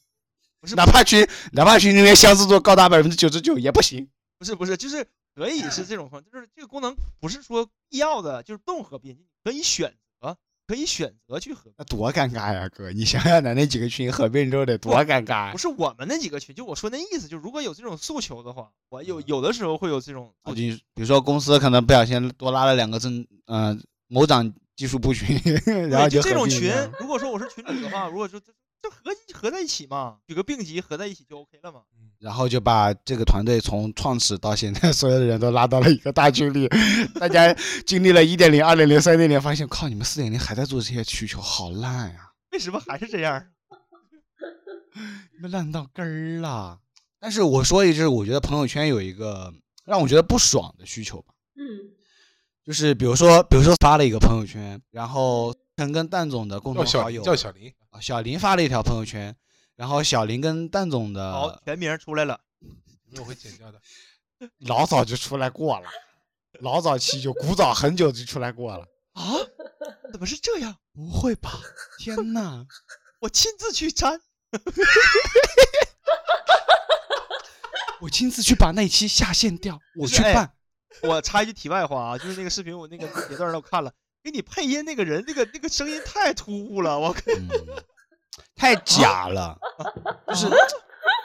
[0.60, 4.10] 不是哪怕群哪怕群里面相似度高达百分之九十九也不行。
[4.40, 10.36] 不是不是，就是可以是这种方，就是这个功能不是说必要的，就是动合并，可以选择，
[10.68, 11.74] 可以选择去合并。
[11.78, 12.92] 那多尴尬呀，哥！
[12.92, 15.58] 你想想，咱那几个群合并之后得多尴尬呀不！
[15.58, 23.78] 是我们那几个群，就我说那意思，就如果有这种诉求的话，我有有的时候会有这种诉比如说公司可能不小心多拉了两个正嗯、呃
[24.10, 25.28] 某长技术部群，
[25.90, 28.52] 然后对，就这合种群了，如果说我是群主的话，如果说这
[28.82, 31.82] 这合合在一起嘛，举个并级合在一起就 OK 了嘛。
[32.20, 36.68] 然后就把这个团队从创始到现在 所有的人都拉到了一个大群里，
[37.20, 37.54] 大家
[37.86, 43.46] 经历了一点零、二点零、三点零，发现靠，你们四点零还在做这些需求，好烂呀、为什么还是这样？
[45.36, 46.80] 你们烂到根儿了。
[47.20, 49.54] 但是我说一句，我觉得朋友圈有一个
[49.86, 51.92] 让我觉得不爽的需求吧，嗯，
[52.66, 57.72] 就是比如说，比如说发了一个朋友圈，然后陈跟蛋总的共同好友叫小林。
[57.98, 59.36] 啊小林发了一条朋友圈，
[59.76, 62.40] 然后小林跟蛋总好，的全名出来了。
[63.10, 63.82] 因为我会剪掉的。
[64.60, 65.90] 老早就出来过了，
[66.60, 68.86] 老早期就古早很久就出来过了。
[69.14, 69.34] 啊？
[70.12, 70.78] 怎么是这样？
[70.94, 71.60] 不会吧？
[71.98, 72.64] 天哪！
[73.22, 74.22] 我亲自去粘。
[78.00, 80.54] 我亲自去把那期下线掉，我去哎办。
[81.02, 83.92] 我插一句题外话啊，就是那个视频我那个截段儿都看了，
[84.28, 87.48] 给你配音那个人，那个那个声音太突兀了，我靠嗯，
[88.58, 89.58] 太假了，
[90.28, 90.50] 就是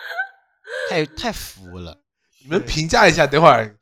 [0.89, 2.01] 太太服了。
[2.45, 3.77] 你们评价一下，等会儿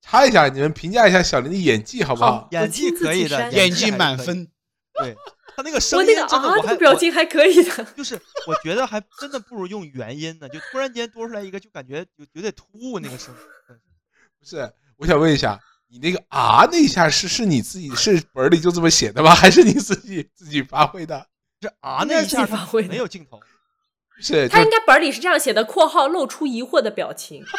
[0.00, 2.48] 插一下，你们评价一下小林的演技好不好好？
[2.50, 3.92] 演技可以的，演技。
[3.92, 4.48] 满分，
[4.94, 5.16] 对
[5.54, 7.84] 他那个声音真的我还这个表情还可以的。
[7.96, 13.32] 就是我觉得还真的不如用原音呢，就突然间多出来一个，就感觉有有点突兀那个声。
[14.40, 19.34] 不是，我想问一下，你那个啊那一下是是你自己是本儿里就这么写的吗？
[19.34, 21.28] 还是你自己自己发挥的？
[21.60, 23.38] 这啊那一下发挥的没有镜头，
[24.14, 27.44] 不是，他应该本儿里是这样写的：（括号露出疑惑的表情。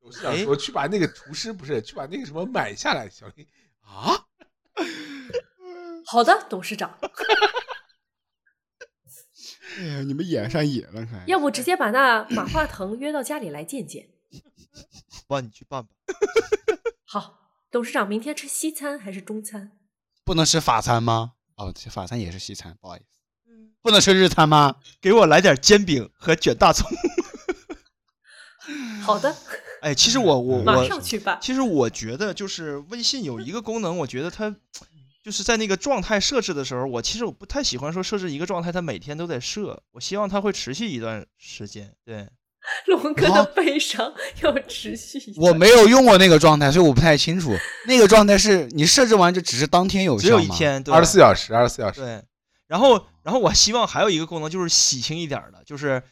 [0.00, 3.46] 我是想说去把那个厨师不是去把那个什么买下来，小林
[3.82, 4.26] 啊，）
[6.06, 6.98] 好的，董事长。
[9.78, 11.24] 哎呀，你们演上瘾了，看。
[11.26, 14.08] 要不直接把那马化腾约到家里来见见？
[15.26, 15.90] 帮你去办吧。
[17.06, 17.40] 好，
[17.70, 19.72] 董事长明天吃西餐还是中餐？
[20.24, 21.32] 不能吃法餐吗？
[21.56, 23.06] 哦，这法餐也是西餐，不好意思。
[23.48, 24.76] 嗯不能吃日餐吗？
[25.00, 26.86] 给我来点煎饼和卷大葱。
[29.02, 29.34] 好的，
[29.80, 31.38] 哎，其实我 我马上去办。
[31.40, 34.54] 其实我觉得，就是微信有一个功能，我觉得它
[35.22, 41.94] 就是在那个状态设置的时候，我其实我不太喜欢说设置一个状态，它每天都在设，我希望它会持续一段时间。
[42.04, 42.28] 对，
[42.86, 45.32] 龙哥的悲伤要持续。
[45.36, 47.56] 我没有用过那个状态，所以我不太清楚。
[47.86, 50.48] 那个状态是你设置完就只是当天有效只有一。
[50.48, 52.00] 天，对二十四小时，二十四小时。
[52.00, 52.22] 对，
[52.66, 56.02] 然后然后我希望还有一个功能就是喜庆一点儿的，就是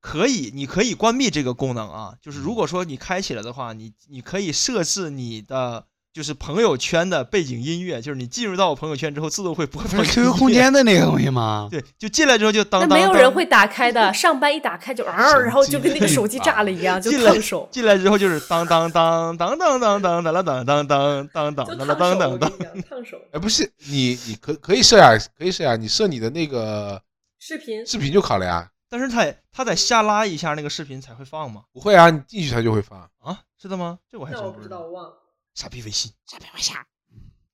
[0.00, 5.86] 可以你可以关闭这个功能啊，就是如果说你开启了的话，你你可以设置你的
[6.16, 11.68] 就是朋友圈的背景音乐，就是你进入到我朋友圈之后自动会播放 QQ 空间的那个东西吗？
[11.70, 23.18] 对，就进来之后就当那当那没有人会打开的，上班一打开就 嗷，然后就跟那个手机炸了一样，就进来烫手，进来之后就是当当当当当当当当当当当当当当就当当烫手，当当烫手。
[23.32, 26.98] 哎，不是你，你可可以设呀，可以设呀，你设你的那个
[27.38, 28.66] 视频视频就好了呀。
[28.88, 31.64] 但是他得他得下拉一下那个视频才会放吗？
[31.74, 32.98] 不会啊，你进去它就会放。
[33.20, 33.98] 啊，是的吗？
[34.10, 34.80] 这我还真那我不知，道。
[34.80, 35.12] 我忘了。
[35.56, 36.76] 傻逼微信，傻逼微信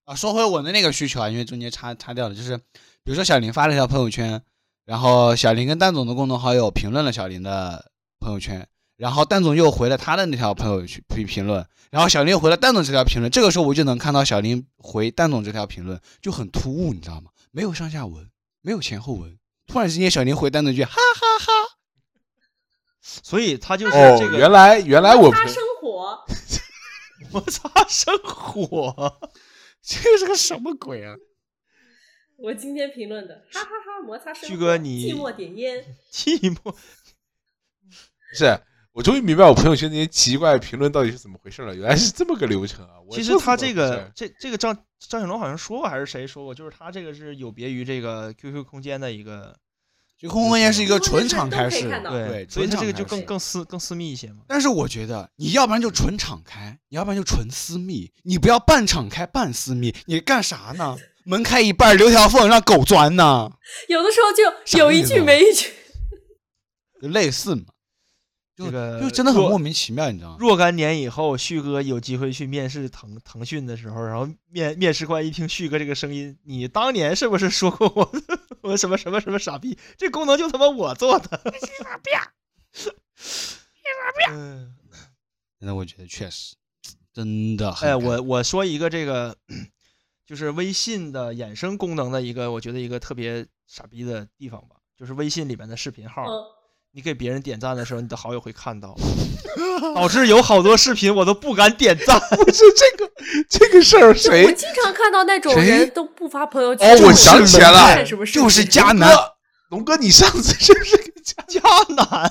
[0.05, 4.43] 啊，说回我的那个需求啊，因为中间插插掉了，就是比如说小林发了一条朋友圈，
[4.85, 17.31] 然后小林跟蛋总的共同好友评论了小林的朋友圈，然后蛋总又回了他的那条朋友圈评评论，然后小林又回了蛋总这条评论，这个时候我就能看到小林回蛋总这条评论就很突兀，你知道吗？
[17.53, 18.29] 没有上下文，
[18.63, 19.39] 没有前后文，
[19.69, 21.53] 突然之间小林回蛋总一句哈哈哈，
[23.01, 25.31] 所以他就是哦这，个原来原来我
[27.33, 29.31] 摩擦生火。
[29.83, 31.17] 这个是个什么鬼啊？
[32.39, 34.49] 我今天评论的，哈哈哈，摩擦生活。
[34.49, 36.75] 旭哥你寂寞点烟，寂寞，不
[38.35, 38.61] 是，
[38.93, 41.75] 我终于明白我朋友圈那些奇怪评论到底是怎么回事了。
[41.75, 43.01] 原来是这么个流程啊！
[43.07, 49.57] 我其实他这个这这个张张小龙好像说过还是谁说过，就是他这个是有别于这个 QQ 空间的一个
[50.23, 54.45] 这个空空间是一个纯敞开式，对，所以它这个就更更私更私密一些嘛。
[54.47, 60.97] 但是我觉得你要不然就纯敞开，你要不然就纯私密，你不要半敞开半私密，你干啥呢？
[61.25, 63.51] 门开一半留条缝让狗钻呢？
[63.91, 65.71] 有的时候就有一句没一句。
[67.03, 67.65] 就类似嘛，
[68.57, 70.37] 就这个就真的很莫名其妙，你知道吗？
[70.39, 78.13] 若干年以后，旭哥有机会去面试腾腾讯的时候，然后面面试官一听旭哥这个声音，你当年是不是说过我
[78.63, 79.79] 我什么什么什么傻逼？
[79.99, 81.43] 这功能就他妈我做的，
[81.79, 82.11] 傻逼，
[84.31, 84.75] 嗯，
[85.59, 86.55] 那我觉得确实
[87.13, 89.37] 真的很哎，我我说一个这个，
[90.25, 96.45] 就是微信的衍生功能的一个，我觉得一个特别傻逼的地方吧，就是微信里面的视频号，嗯，
[96.95, 98.95] 你给别人点赞的时候，你的好友会看到，
[99.95, 102.21] 导致有好多视频我都不敢点赞。
[102.37, 103.13] 不是这个
[103.49, 104.53] 这个事儿谁我？
[104.53, 109.33] 经常看到那种谁人都不发朋友圈，哦我想起来了就是迦南，哥，
[109.71, 112.31] 龙哥，你上次是不是给家迦南，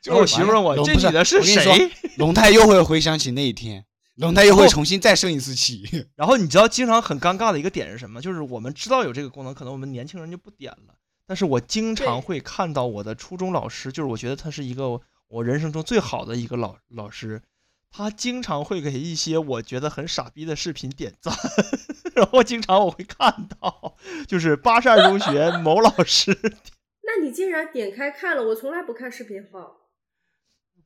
[0.00, 1.90] 就然后我媳妇问我这女的是谁？
[2.18, 5.82] 龙太又会回想起那一天，龙太又会重新再生一次气。
[6.14, 8.22] 然后你知道经常很尴尬的一个点是什么？
[8.22, 10.94] 就是我们知道有这个功能，可能我们年轻人就不点了。
[11.26, 17.42] 但是我经常会看到我的初中老师，就是我觉得他是一个我人生中最好的一个老老师，
[17.90, 21.34] 他经常会给一些我觉得很傻逼的视频点赞，
[22.14, 23.96] 然后经常我会看到，
[24.28, 26.30] 就是巴士二中学 某老师，
[27.02, 29.78] 那你竟然点开看了，我从来不看视频号。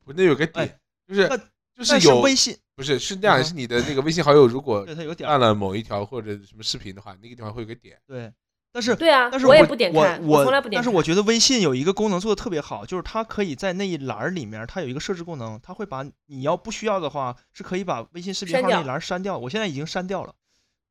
[0.03, 1.37] 不那有个点哎，就是那
[1.75, 7.99] 就是有微信不是是那样，嗯是你的那个微信好友如果对他有点按了某一条或者什么视频的话，那个地方会有个点。
[8.07, 8.33] 对，
[8.73, 10.83] 但是对啊，但是我也不点我开，我从来不点开。
[10.83, 19.37] 但是我觉得微信有一个功能做的特别好，就是它可以在那一栏里面，它有一个设置功能，它会把你要不需要的话，是可以把微信视频号那一栏删掉。
[19.37, 20.33] 我现在已经删掉了，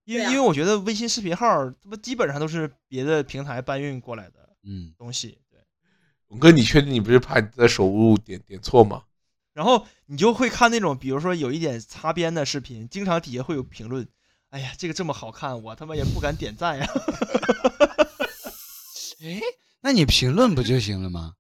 [0.05, 5.59] 因为、啊因为我觉得微信视频号儿它不基本上都是别的平台搬运过来的嗯，东西，对。
[6.29, 9.05] 龙哥，你确定你不是怕你在手误点点错吗？
[9.53, 14.07] 然后你就会看那种，比如说有一点擦边的视频，经常底下会有评论，
[14.51, 16.87] 哎呀，这个这么好看，我他妈也不敢点赞呀。
[19.23, 19.41] 哎，
[19.81, 21.35] 那你评论不就行了吗？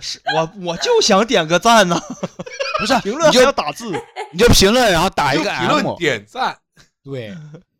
[0.00, 2.00] 是我我就想点个赞呢，
[2.78, 3.90] 不是，评论你就还要打字。
[4.32, 6.58] 你就评论，然后打一个就评论 M，点赞，
[7.02, 7.34] 对，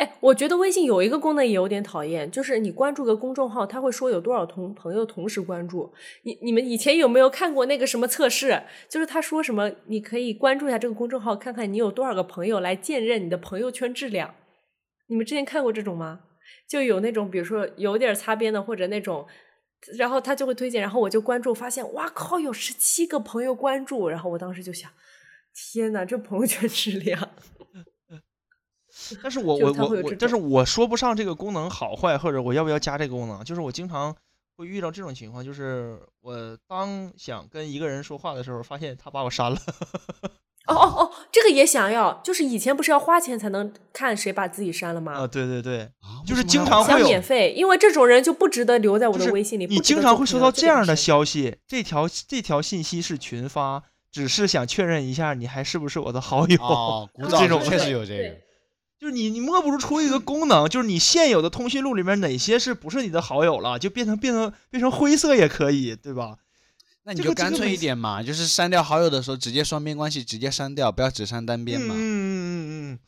[0.00, 5.92] 哎，我觉得微信有一个功能也有点讨厌，就是你关注个公众号，它会说有多少同朋友同时关注。
[6.22, 8.62] 你你们以前有没有看过那个什么测试？
[8.88, 14.34] 就是他说什么，你可以关注一下这个公众号，看看你有多少个朋友来鉴认你的朋友圈质量。
[15.08, 16.20] 你们之前看过这种吗？
[16.66, 19.26] 就有那种，比如说有点擦边的，或者那种
[19.98, 24.90] 然后他就会推荐，然后我就关注，发现哇靠，有十七个朋友关注，然后我当时就想，
[25.54, 27.28] 天呐，这朋友圈质量。
[29.22, 34.14] 但是我我我我，但是我说不上这个功能好坏，或者我要不要加这个功能，就是我经常
[34.56, 39.58] 会遇到这种情况，就是我当想跟一个人说话的时候，发现他把我删了。
[40.66, 45.14] 哦哦哦，这个也想要，就是以前不是要花钱才能看谁把自己删了吗？
[45.14, 49.66] 啊，对对对，啊就是经常会有免费，因为这种人就不值得留在我的微信里。
[49.66, 50.94] 你经常会收到这样的。
[50.94, 53.82] 消息，这条这条信息是群发，
[54.12, 56.62] 只是想确认一下你还是不是我的好友。
[56.62, 58.44] 哦，古嗯早这种确实有这个对。
[59.00, 66.36] 就是你你摸不出一个 功能，就是你现有的通讯录里面哪些是不是你的好友了，就变成变成变成灰色也可以，对吧？
[67.04, 71.94] 那你就干脆一点嘛，就是删掉好友的时候直接双边关系直接删掉，不要只删单边嘛。
[71.96, 72.52] 嗯嗯嗯
[72.92, 72.98] 嗯嗯，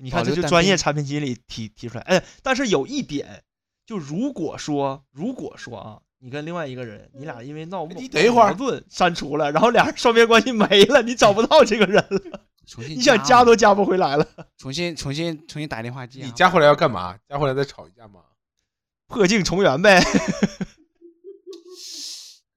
[0.00, 3.42] 你看这就专业产品经理提提出来，哎，但是有一点，
[3.86, 14.26] 就如果说如果说啊，你跟另外一个人，你俩因为闹矛盾删除了，然后俩人双边关系没了，你找不到这个人了，重新你想加都加不回来了，
[14.58, 16.20] 重新重新重新打电话加。
[16.22, 17.18] 你加回来要干嘛？
[17.26, 18.20] 加回来再吵一架吗？
[19.08, 19.98] 破镜重圆呗。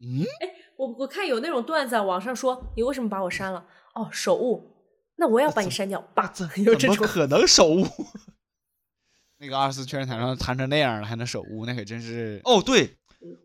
[0.03, 3.65] 嗯，哎我我看有那种段子啊，网上说你为什么把我删了？
[3.93, 4.75] 哦，手误，
[5.15, 6.01] 那我也要把你删掉。
[6.13, 6.95] 叭，有这种。
[6.95, 7.87] 怎么可能手误？
[9.37, 12.97] 那个二次确认弹上弹成那样了，还能手误，那可真是哦，对，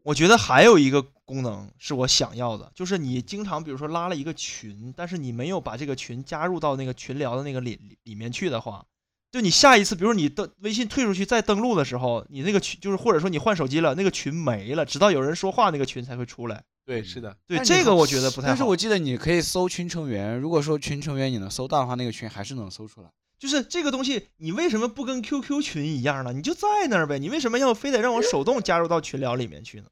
[0.03, 8.85] 我觉得还有一个功能是我想要的，就是你经常比如说拉了一个群，但是你没有把这个群加入到那个群聊的那个里里里面去的话，
[9.31, 16.63] 就你下一次，比如说你登微信退出去再登录的时候，你那个群就是或者说你换手机了，那个群没了，直到有人说话那个群才会出来。
[16.87, 18.49] 对，是的，对，这个我觉得不太好。
[18.49, 23.11] 但是我记得你可以搜群成员，如果说群成员你能搜到的话，那个群还是能搜出来。
[23.39, 26.33] 就是这个东西，你为什么不跟 QQ 群一样呢？
[26.33, 29.87] 你就在那儿呗，你为什么要非得让我手动加入到群聊里面去呢？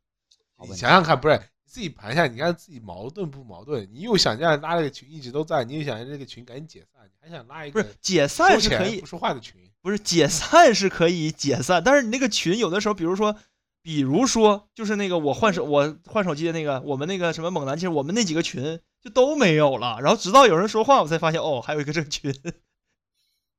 [0.69, 3.87] 你想想看，不是你自己盘一下，你看自己矛盾不矛盾？
[3.93, 13.37] 你又想这样拉这个群一直都在，你又想让这个群赶紧解散，你还想拉一个不是解散是可以不，说话的群，不是解散是可以解散，但是你那个群有的时候，比如说，
[13.83, 22.35] 比如说就是那个我换手我换手机的那个，我们那个什么猛男，其实我们那几个群就都没有了，然后直到有人说话，我才发现哦，还有一个这个群，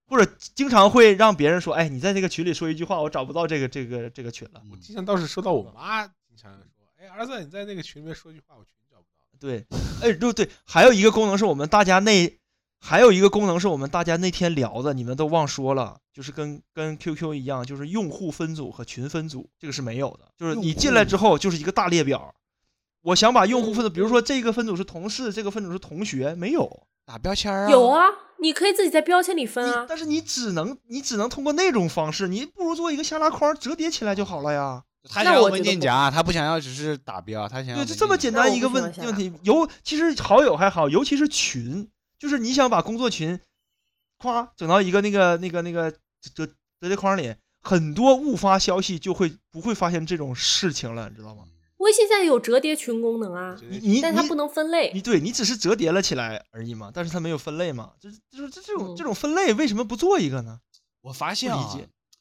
[0.08, 4.62] 或者经常会让别人说，哎，你在这个群里说一句话，我找不到这个这个这个群了。
[4.72, 9.26] 我经常倒是收到我妈经常说，哎，儿子你在那个群里面说句话，我群找不到。
[9.40, 9.66] 对，
[10.02, 12.38] 哎，对对，还有一个功能是我们大家那，
[12.80, 22.34] 还有一个功能是我们大家那天聊的，你们都忘说了，就是跟跟 QQ 一样，就是用户分组和群分组，这个是没有的，就是你进来之后就是一个大列表。
[23.02, 26.88] 我想把用户分组，比如说这个分组是同事，这个分组是同学，没有。
[27.06, 27.70] 打标签啊？
[27.70, 28.04] 有，啊，
[28.40, 29.86] 你可以自己在标签里分啊。
[29.88, 34.84] 但是你只能你只能通过那种方式，你不如做一个下拉框折叠起来就好了呀。
[35.08, 39.32] 他想要文件夹，他不想要只是打标，他想要对，就这么简单一个问问题。
[39.44, 41.88] 尤其是好友还好，尤其是群，
[42.18, 43.40] 就是你想把工作群，
[44.18, 45.92] 夸整到一个那个那个那个
[46.34, 46.48] 折
[46.82, 51.44] 折叠框里，很多误发消息就会不会发现这种事情了，你知道吗？
[51.78, 55.02] 微信现在有折叠群功能啊，你你但它不能分类你。
[55.02, 60.60] 对你只是折叠了起来而已嘛，但是它没有分类嘛，就是就是这这种嗯这种分类为什么不做一个呢？
[61.02, 61.78] 我发现啊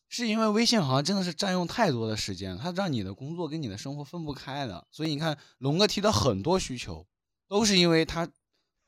[0.08, 4.86] 是因为微信好像真的是占用太多的时间，它让你的工作跟你的生活分不开的。
[4.92, 7.06] 所以你看，龙哥提的很多需求，
[7.48, 8.28] 都是因为他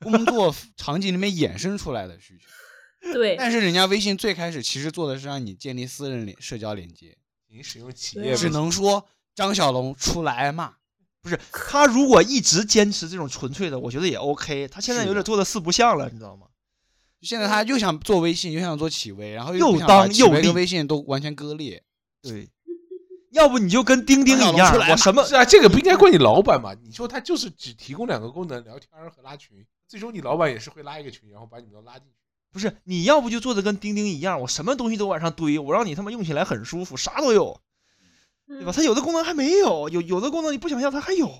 [0.00, 3.12] 工作 场景里面衍生出来的需求。
[3.12, 7.16] 对，但是人家微信最开始其实做的是让你建立私人连社交连接，
[7.48, 9.04] 你使用企业只能说
[9.36, 10.74] 张小龙出来挨骂。
[11.22, 14.66] 不是他如果一直坚持这种纯粹的，我觉得也 OK。
[14.66, 16.46] 他现在有点做的四不像了，你知道吗？
[17.22, 21.82] 现在他又想做微信，又想做企微，然后又想把当又立企微跟微信都完全割裂。
[22.22, 22.48] 对，
[23.32, 26.72] 要不你就跟钉钉一样我什么是啊，这个不应该怪你老板嘛？
[26.74, 32.14] 你说他就是只提供两个功能，聊天和拉群，最终你老板也是会拉一个群，然后把你们都拉进去。
[32.52, 37.60] 不是，你要不就做的跟钉钉一样，我什么东西都往上堆，我让你他妈用起来很舒服，啥都有，
[38.46, 38.70] 对吧？
[38.70, 41.30] 嗯它有的功能还没有，有有的功能你不想要它还有，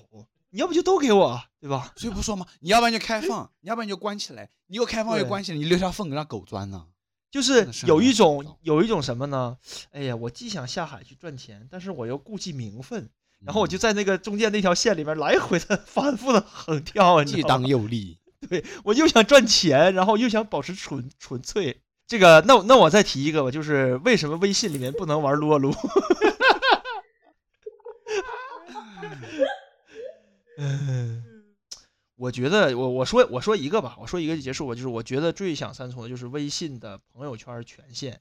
[0.49, 1.93] 你要不就都给我，对吧？
[1.95, 4.49] 所以不说嘛，你要不然就开放，你要不然就关起来。
[4.67, 6.85] 你又开放又关起来，你留条缝让狗钻呢。
[7.29, 9.57] 就是有一种有一种什么呢？
[9.91, 13.09] 哎呀，我既想下海去赚钱，但是我又顾忌名分，
[13.45, 18.17] 然后我就在那个中间那条线里面来回的反复的横跳，你既当又立。
[18.49, 21.81] 对我又想赚钱，然后又想保持纯纯粹。
[22.07, 25.73] 这个，那那我再提一个吧，就是为什么微信里面不能玩撸啊撸？
[30.59, 31.23] 嗯，
[32.15, 34.73] 我觉得我我说我说一个吧，我说一个就结束吧。
[34.73, 38.19] 就是我觉得最想删除的就是微信的朋友圈权限，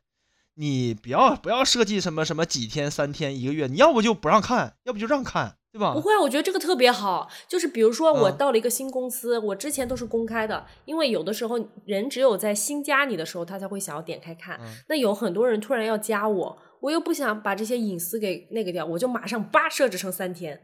[0.54, 6.00] 你不要不要设计什么什么几天、三天、一个月，你要不就不让看，要不就让看，对对吧不？
[6.00, 7.30] 会啊，我觉得这个特别好。
[7.46, 14.58] 就是比如说，我嗯到了一个新公司，我之前都是公开的，因为有的时候人只有在新加你的时候，他才会想要点开看。
[14.62, 20.60] 嗯那有很多人突然要加我，我又不想把这些隐私给那个掉，我就马上叭设置成三天，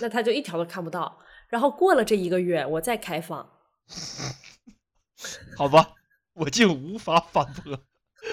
[0.00, 1.18] 那他就一条都看不到。
[1.48, 3.48] 然后过了这一个月，我再开放。
[5.56, 5.92] 好吧，
[6.34, 7.78] 我竟无法反驳，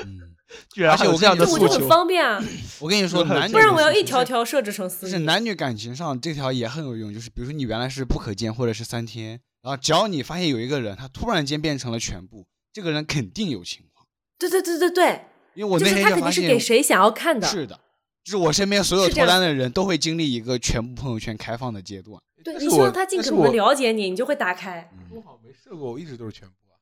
[0.03, 0.35] 嗯，
[0.73, 1.87] 居然还有这样的诉这我就很求。
[1.87, 2.41] 方便啊，
[2.79, 5.19] 我跟你 说，男女不然我要一条条设置成私就是。
[5.19, 14.07] 男女感情上这条也很有用，就是比如说你原来是不可见或者是三天，然后只要你发现有一个人他突然间变成了全部，这个人肯定有情况。
[14.39, 17.47] 对对对对对，因为我那就是他肯天发现定是给谁想要看的。
[17.47, 17.79] 是的，
[18.23, 22.21] 就是我身边所有脱单的人都会经历一个全部朋友圈开放的阶段。
[22.43, 24.89] 对，你希望他尽可能的了解你，你就会打开。
[25.11, 26.73] 我好像没设过，我一直都是全部啊。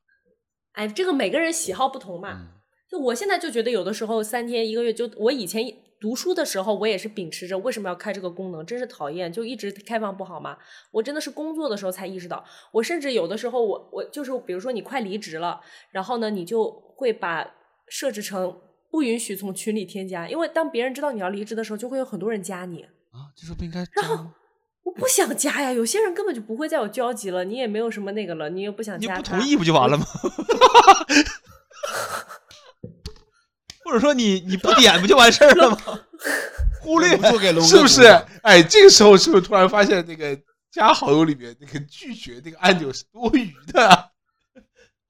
[0.72, 2.32] 哎，这个每个人喜好不同嘛。
[2.32, 2.46] 嗯，
[2.90, 5.62] 就我现在就觉得，有的时候三天一个月，就我以前
[6.00, 10.56] 读书的时候，我也是秉持着为什么要开这个功能，真是讨厌，就一直开放不好吗？
[10.92, 12.42] 我真的是工作的时候才意识到，
[12.72, 15.60] 我甚至有的时候我我就是比如说你快离职了，
[15.90, 17.46] 然后呢，你就会把
[17.90, 18.58] 设置成
[18.90, 22.82] 不允许从群里添加，因为当别人知道你要离职的时候，就会有很多人加你。
[23.10, 24.30] 啊，这时候不应该然后
[24.84, 30.06] 我不想加呀，有些人根本就不会再有交集了，你也没有什么那个了，你也不想加，你不同意不就完了吗？
[33.84, 35.76] 或者说你你不点不就完事儿了吗？
[36.80, 38.02] 忽略忍不给龙哥是不是？
[38.42, 44.09] 哎，这个时候是不是突然发现那个加好友里面那个拒绝那个按钮是多余的？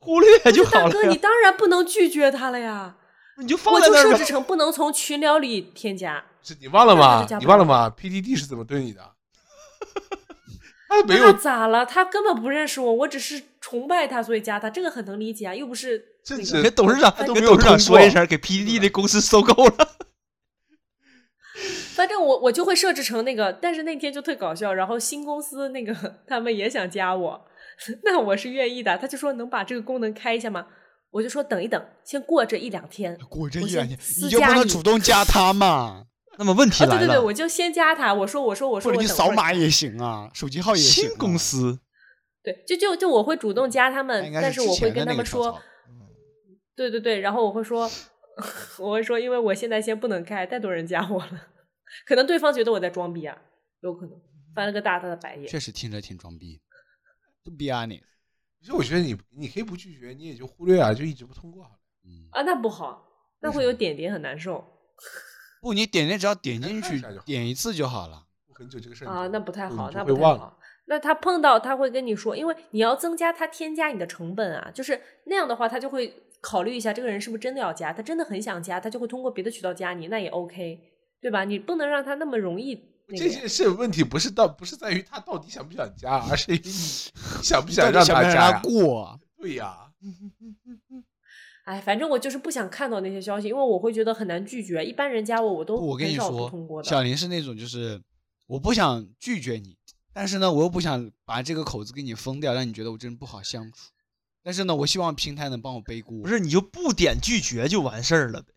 [0.01, 2.96] 忽略就好大哥，你，当然不能拒绝他了呀，
[3.38, 4.05] 你就放我在那儿我。
[4.05, 6.24] 就设置成不能从群聊里添加。
[6.42, 9.03] 是你忘了吗你忘了吗？PDD 是怎么对你的？
[10.88, 11.86] 他没那有，咋了？
[11.86, 19.88] 他根本不认识我，我只是崇拜他，所以加他，这个很能理解啊，又不是那个甚至给董事长都没有跟董事长说一声，给 PDD 的公司收购了。
[21.94, 27.46] 反正我我就会设置成那个，但是那天就特搞笑，然后新公司那个他们也想加我，
[28.05, 30.66] 那我是愿意的，他就说能把这个功能开一下吗？
[31.11, 33.16] 我就说等一等，先过这一两天。
[33.20, 36.07] 我过这一两天，你就不能主动加 他嘛？
[36.39, 41.09] 那么问题哦，对对对，我就先加他，我说我说我说或者你扫码也行啊，手机号也行、啊。
[41.09, 41.81] 新公司
[42.43, 45.61] 对，就就就我会主动加他们但是我会跟他们说
[46.76, 47.91] 对对对，然后我会说，
[48.78, 51.49] 我会说，因为我现在先不能开，太多人加我了，
[52.07, 53.37] 可能对方觉得我在装逼啊，
[53.83, 54.16] 有可能
[54.55, 55.47] 翻了个大大的白眼。
[55.47, 56.61] 确实听着挺装逼
[57.45, 58.03] 的，就逼啊你。
[58.61, 61.76] 其实我觉得你你可以不拒绝，你也就忽略啊，就一直不通过好了。
[62.05, 63.07] 嗯，啊，那不好，
[63.41, 64.64] 那会有点点很难受
[65.62, 68.26] 不，你点点只要点进去点一次就好了。
[68.55, 70.41] 很久这个事儿啊，那不太好，那不太会忘了。
[70.41, 70.59] 好。
[70.86, 76.12] 那他碰到他会跟你说，因为你要增加他添加你的成本啊，就是那样的话，他就会
[76.43, 80.78] 考虑一下这个人是不是真的要加，他真的很想加，他就会通过别的渠道加你，那也 OK，
[81.22, 81.45] 对吧？
[81.45, 82.74] 你不能让他那么容易
[83.11, 83.24] 那个。
[83.24, 86.58] 这件事问题不是到不是在于他到底想不想加，而是你
[87.42, 88.61] 想不想让底想不想加呀让他？
[88.61, 89.20] 过？
[89.40, 89.90] 对呀，
[91.64, 94.84] 哎，反正我就是不想看到那些消息，因为我会觉得很难拒绝。
[94.84, 96.88] 一般人加我，我都，我跟你说通过，的。
[96.88, 98.00] 小林是那种就是
[98.46, 99.76] 我不想拒绝你，
[100.12, 103.90] 但是呢，我又不想把这个口子给你封掉，让你觉得我真不好相处。
[104.42, 106.22] 但是呢，我希望平台能帮我背锅。
[106.22, 108.52] 不是你就不点拒绝就完事儿了呗？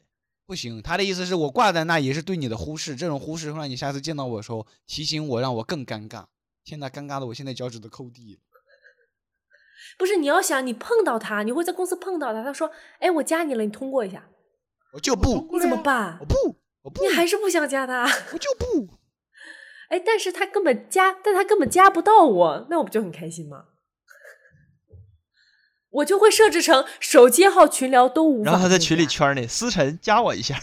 [0.46, 6.26] 不行，他的意思是我挂在那也是对你的忽视，这种忽视会让你下次见到我的时候提醒我，让我更尴尬。
[6.64, 8.42] 天呐，尴尬的我现在脚趾都抠地了。
[9.98, 14.30] 不是你要想，你碰到他，你会在公司碰到他，他说：“哎，我加你了，你通过一下。
[14.94, 16.26] 我就不，你怎么办我？
[16.26, 16.36] 不，
[16.84, 18.04] 我不，你还是不想加他？
[18.34, 18.88] 我就不。
[19.90, 23.66] 哎，但是他根本加，但他根本加不到我，那我不就很开心吗？
[25.94, 28.52] 我就会设置成手机号、群聊都无法。
[28.52, 30.60] 然后他在群里，圈你，思辰加我一下，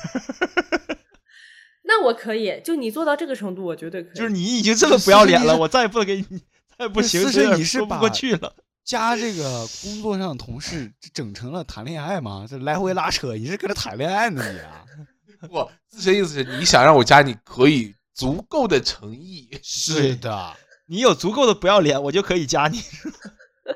[1.85, 4.15] 那我可以，就你做到这个程度，我绝对可以。
[4.17, 6.39] 就是你已经这么不要脸了，我再也不能给你，
[6.79, 8.55] 再也不行，思晨你是说不过去了。
[8.85, 12.47] 加这个工作上的同事，这整成了谈恋爱吗？
[12.49, 14.85] 这来回拉扯，你是跟他谈恋爱呢你啊？
[15.49, 19.49] 不，自身意思是你想让我加，你可以足够的诚意。
[19.63, 20.57] 是的，
[20.87, 22.81] 你有足够的不要脸，我就可以加你。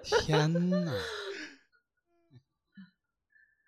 [0.03, 0.93] 天呐，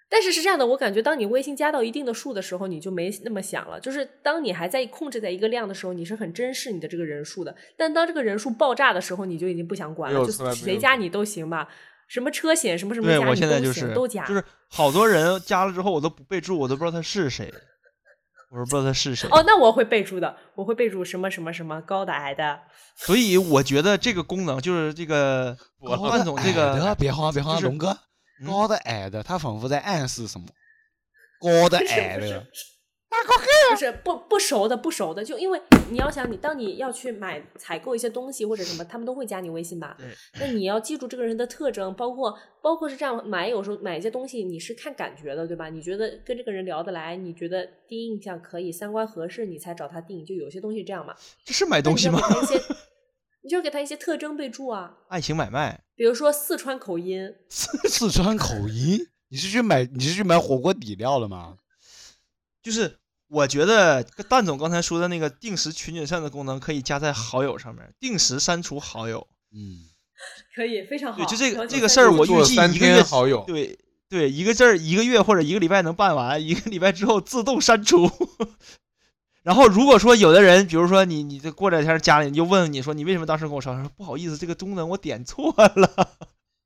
[0.08, 3.80] 但是是这样的，我感觉当你微信加到一定的数的时候，你就没那么想了。
[3.80, 7.54] 就是当你还在控制在一个量的时候，你是很珍视你的这个人数的。
[7.76, 11.68] 但当这个人数爆炸的时候，你就已经不想管了，就谁加你都行吧。
[12.06, 14.24] 什么车险，什么什么对我加你都行，现在就是都加。
[14.24, 17.52] 就是好多人加了之后我都不备注，我都不知道他是谁，
[18.52, 19.28] 我都不知道他是谁。
[19.32, 22.60] 哦，那我会备注的，我会备注什么什么什么高的矮的。
[22.94, 27.98] 所以我觉得这个功能就是这个我范总这个别慌别慌，就是龙哥，嗯
[28.44, 30.46] 高的矮的，他仿佛在暗示什么？
[31.40, 32.46] 高的矮的，
[33.70, 35.60] 就是不不熟的不熟的，就因为
[35.90, 39.96] 你要想你当你要去买采购一些东西或者什么，他们都会加你微信吧？
[39.98, 40.06] 对。
[40.40, 45.68] 那你要记住这个人的特征，包括包括是这样买，有时候买一些东西你是看感觉的，对吧？
[45.68, 50.24] 你觉得跟这个人聊得来，你觉得第一印象可以，三观合适，你才找他定。
[50.24, 51.14] 就有些东西这样嘛。
[51.44, 52.20] 这是买东西吗？
[53.46, 54.92] 你就给他一些特征备注啊。
[55.08, 57.32] 爱情买卖，比如说四川口音。
[57.48, 58.98] 四川口音？
[59.28, 61.56] 你是去买你是去买火锅底料了吗？
[62.60, 69.24] 就是我觉得蛋总刚才说的那个定时群解散的功能可以加在好友上面，定时删除好友。
[69.52, 69.78] 嗯，
[70.52, 71.18] 可以，非常好。
[71.18, 73.44] 对，就这个这个事儿，我预计一个月好友。
[73.46, 73.78] 对
[74.08, 78.10] 对，一个字儿一个月或者一个礼拜能办完，一个礼拜之后自动删除。
[79.46, 86.16] 然后如果说有的人，比如说你你这过两天家里就问你说你为什么当时跟我说说不好意思，这个中文我点错了。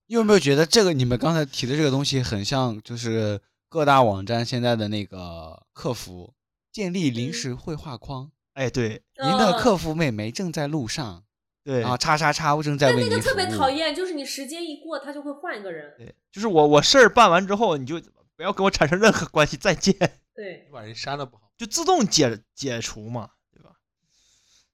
[0.06, 6.32] 你 有没有觉得这个你们刚才提的这个东西很像，就是各大网站现在的那个客服
[6.72, 8.30] 建立临时绘画框？
[8.54, 11.24] 哎，对，您的客服妹妹正在路上。
[11.62, 15.92] 对，啊，叉叉叉，我正在为你那个特别讨厌，就是你时间一过，他就会换一个人。
[15.98, 18.00] 对，就是我我事儿办完之后，你就
[18.34, 19.94] 不要跟我产生任何关系，再见。
[20.34, 23.72] 对，你把人删了不好，就自动解解除嘛，对吧？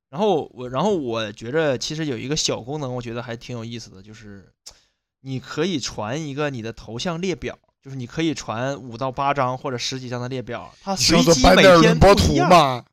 [0.08, 4.52] 然后我，然后我觉着其实有一个小功能，我觉得还挺有意思的，就是
[5.22, 12.86] 你可以传一个你的头像列表，就是你可以传五到八张或者十几张的列表，它随机每天不一样。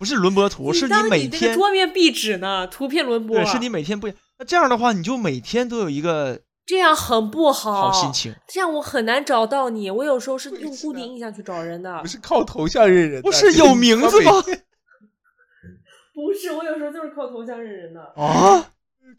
[0.00, 3.36] 不是轮播图，是你每天桌面壁纸呢，图片轮播。
[3.36, 6.40] 对，是你每天不一那这样的话，你就每天都有一个。
[6.64, 8.34] 这样很不好，好心情。
[8.46, 9.90] 这样我很难找到你。
[9.90, 12.00] 我有时候是用固定印象去找人的。
[12.00, 14.32] 不是靠头像认人，不是有名字吗？
[16.14, 18.00] 不是，我有时候就是靠头像认人的。
[18.16, 18.70] 啊？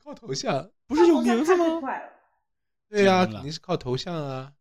[0.04, 0.70] 靠头像？
[0.88, 1.82] 不是有名字吗？
[2.90, 4.52] 对呀，肯定是靠头像啊。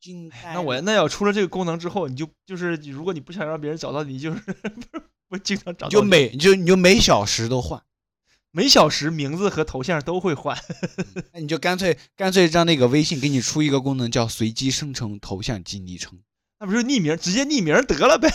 [0.54, 4.40] 那我那要出了这个功能之后，你就就是如果你不想让别人找到你，就是
[5.28, 7.82] 不经常找，就每就你就每小时都换，
[8.52, 10.56] 每小时名字和头像都会换。
[11.32, 16.20] 那你就干脆干脆让那个微信给你出一个功能，叫随机生成头像及昵称，
[16.60, 18.30] 那不是匿名，直接匿名得了呗。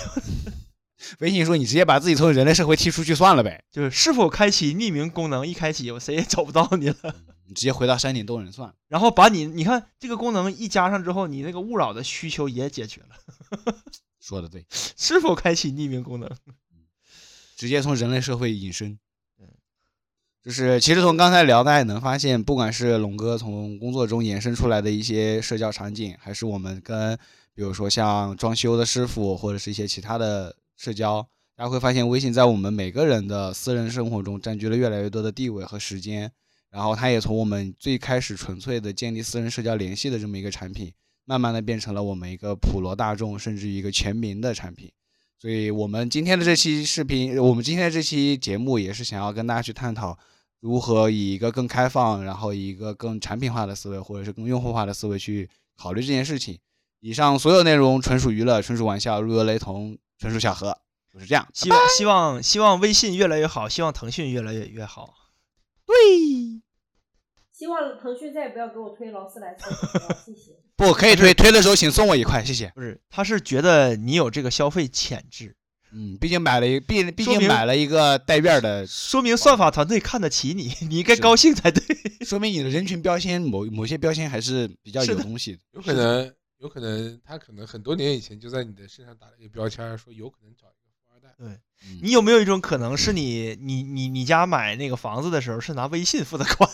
[1.20, 3.64] 微信说你直接把自己从人类社会踢出去算了呗。
[3.72, 7.16] 就是是否开启匿名功能，一开启我谁也找不到你了。
[7.46, 8.74] 你直接回到山顶洞人算了。
[8.88, 13.76] 然后把你你看这个功能一加上之后，你那个勿扰的需求也解决了。
[14.20, 14.66] 说的对，
[14.98, 16.30] 是否开启匿名功能？
[17.56, 18.98] 直接从人类社会隐身，
[20.48, 27.14] 就是其实从刚才聊，大家也能发现，不管是龙哥从工作中延伸出来的一些社交场景，还是我们跟
[27.54, 31.22] 比如说像装修的师傅或者是一些其他的社交，
[31.58, 36.32] 大家会发现微信在我们每个人的私人生活中占据了越来越多的地位和时间。
[36.70, 40.94] 然后它也从我们最开始纯粹的建立私人社交联系的这么一个产品，
[41.26, 44.90] 慢慢的变成了我们一个普罗大众甚至一个全民的产品。
[45.40, 50.18] 所以，我们今天的这期视频，我们今天的这期节目，也是想要跟大家去探讨，
[50.60, 56.60] 如何以一个更开放，然后以一个更产品化的思维，或者是更用户化的思维去考虑这件事情。
[57.00, 60.76] 以上所有内容纯属娱乐，纯属玩笑，如有雷同，纯属巧合，
[61.14, 61.48] 就是这样。
[61.54, 65.14] 希望希望希望微信越来越好，希望腾讯越来越越好。
[65.86, 65.96] 对，
[67.52, 69.64] 希望腾讯再也不要给我推劳斯莱斯，
[70.26, 70.58] 谢谢。
[70.76, 72.72] 不可以推推的时候，请送我一块，谢谢。
[72.76, 75.56] 不是，他是觉得你有这个消费潜质，
[75.92, 81.82] 嗯，毕竟买了一，毕毕竟买了一个带院的，说明算法团队看得起你， 你应该高兴才对。
[82.26, 85.60] 说明你的人群标签某某些标签还是比较有东西的。
[85.72, 91.34] 有可能，有可能他可能很多年以前就在你的身上打了一个标签，说有可能找一个富二代。
[91.38, 91.60] 对
[92.02, 96.70] 你有没有一种可能是你你你你家买那个房子的时候是拿微信付的款？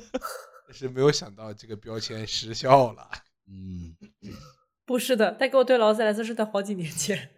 [0.66, 3.08] 但是没有想到这个标签失效了。
[3.48, 3.94] 嗯，
[4.86, 7.30] 不是的，他给我推劳斯莱斯是在好几年前，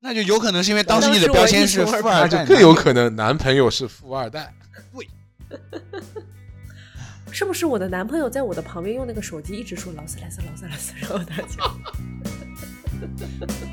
[0.00, 4.52] 那就有可能是因为当时你的标签是富二代，更有可能男朋友是富二代。
[4.92, 5.08] 对，
[7.32, 11.62] 是不是我的男朋友在我的旁边用那个手机一直说劳斯莱斯劳斯莱斯，然后他就，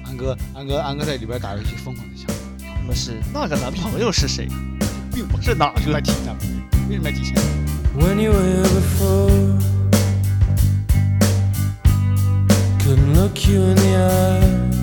[0.05, 2.25] 安哥安哥安哥在里边打游戏疯狂的笑，
[2.59, 4.47] 他们是那个男朋友是谁，
[5.13, 6.35] 并不是哪个来提的，
[6.89, 7.35] 为什么要提钱
[12.79, 14.82] ？couldn't look you in the eye.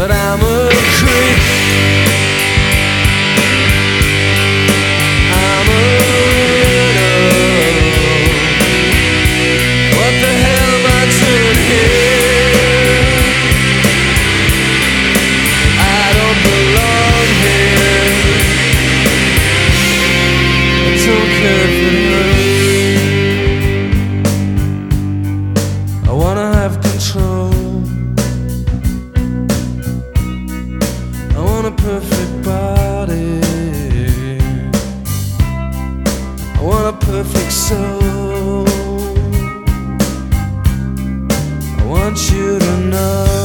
[0.00, 1.38] but I'm a creep.
[5.30, 6.29] I'm a
[42.60, 43.39] good enough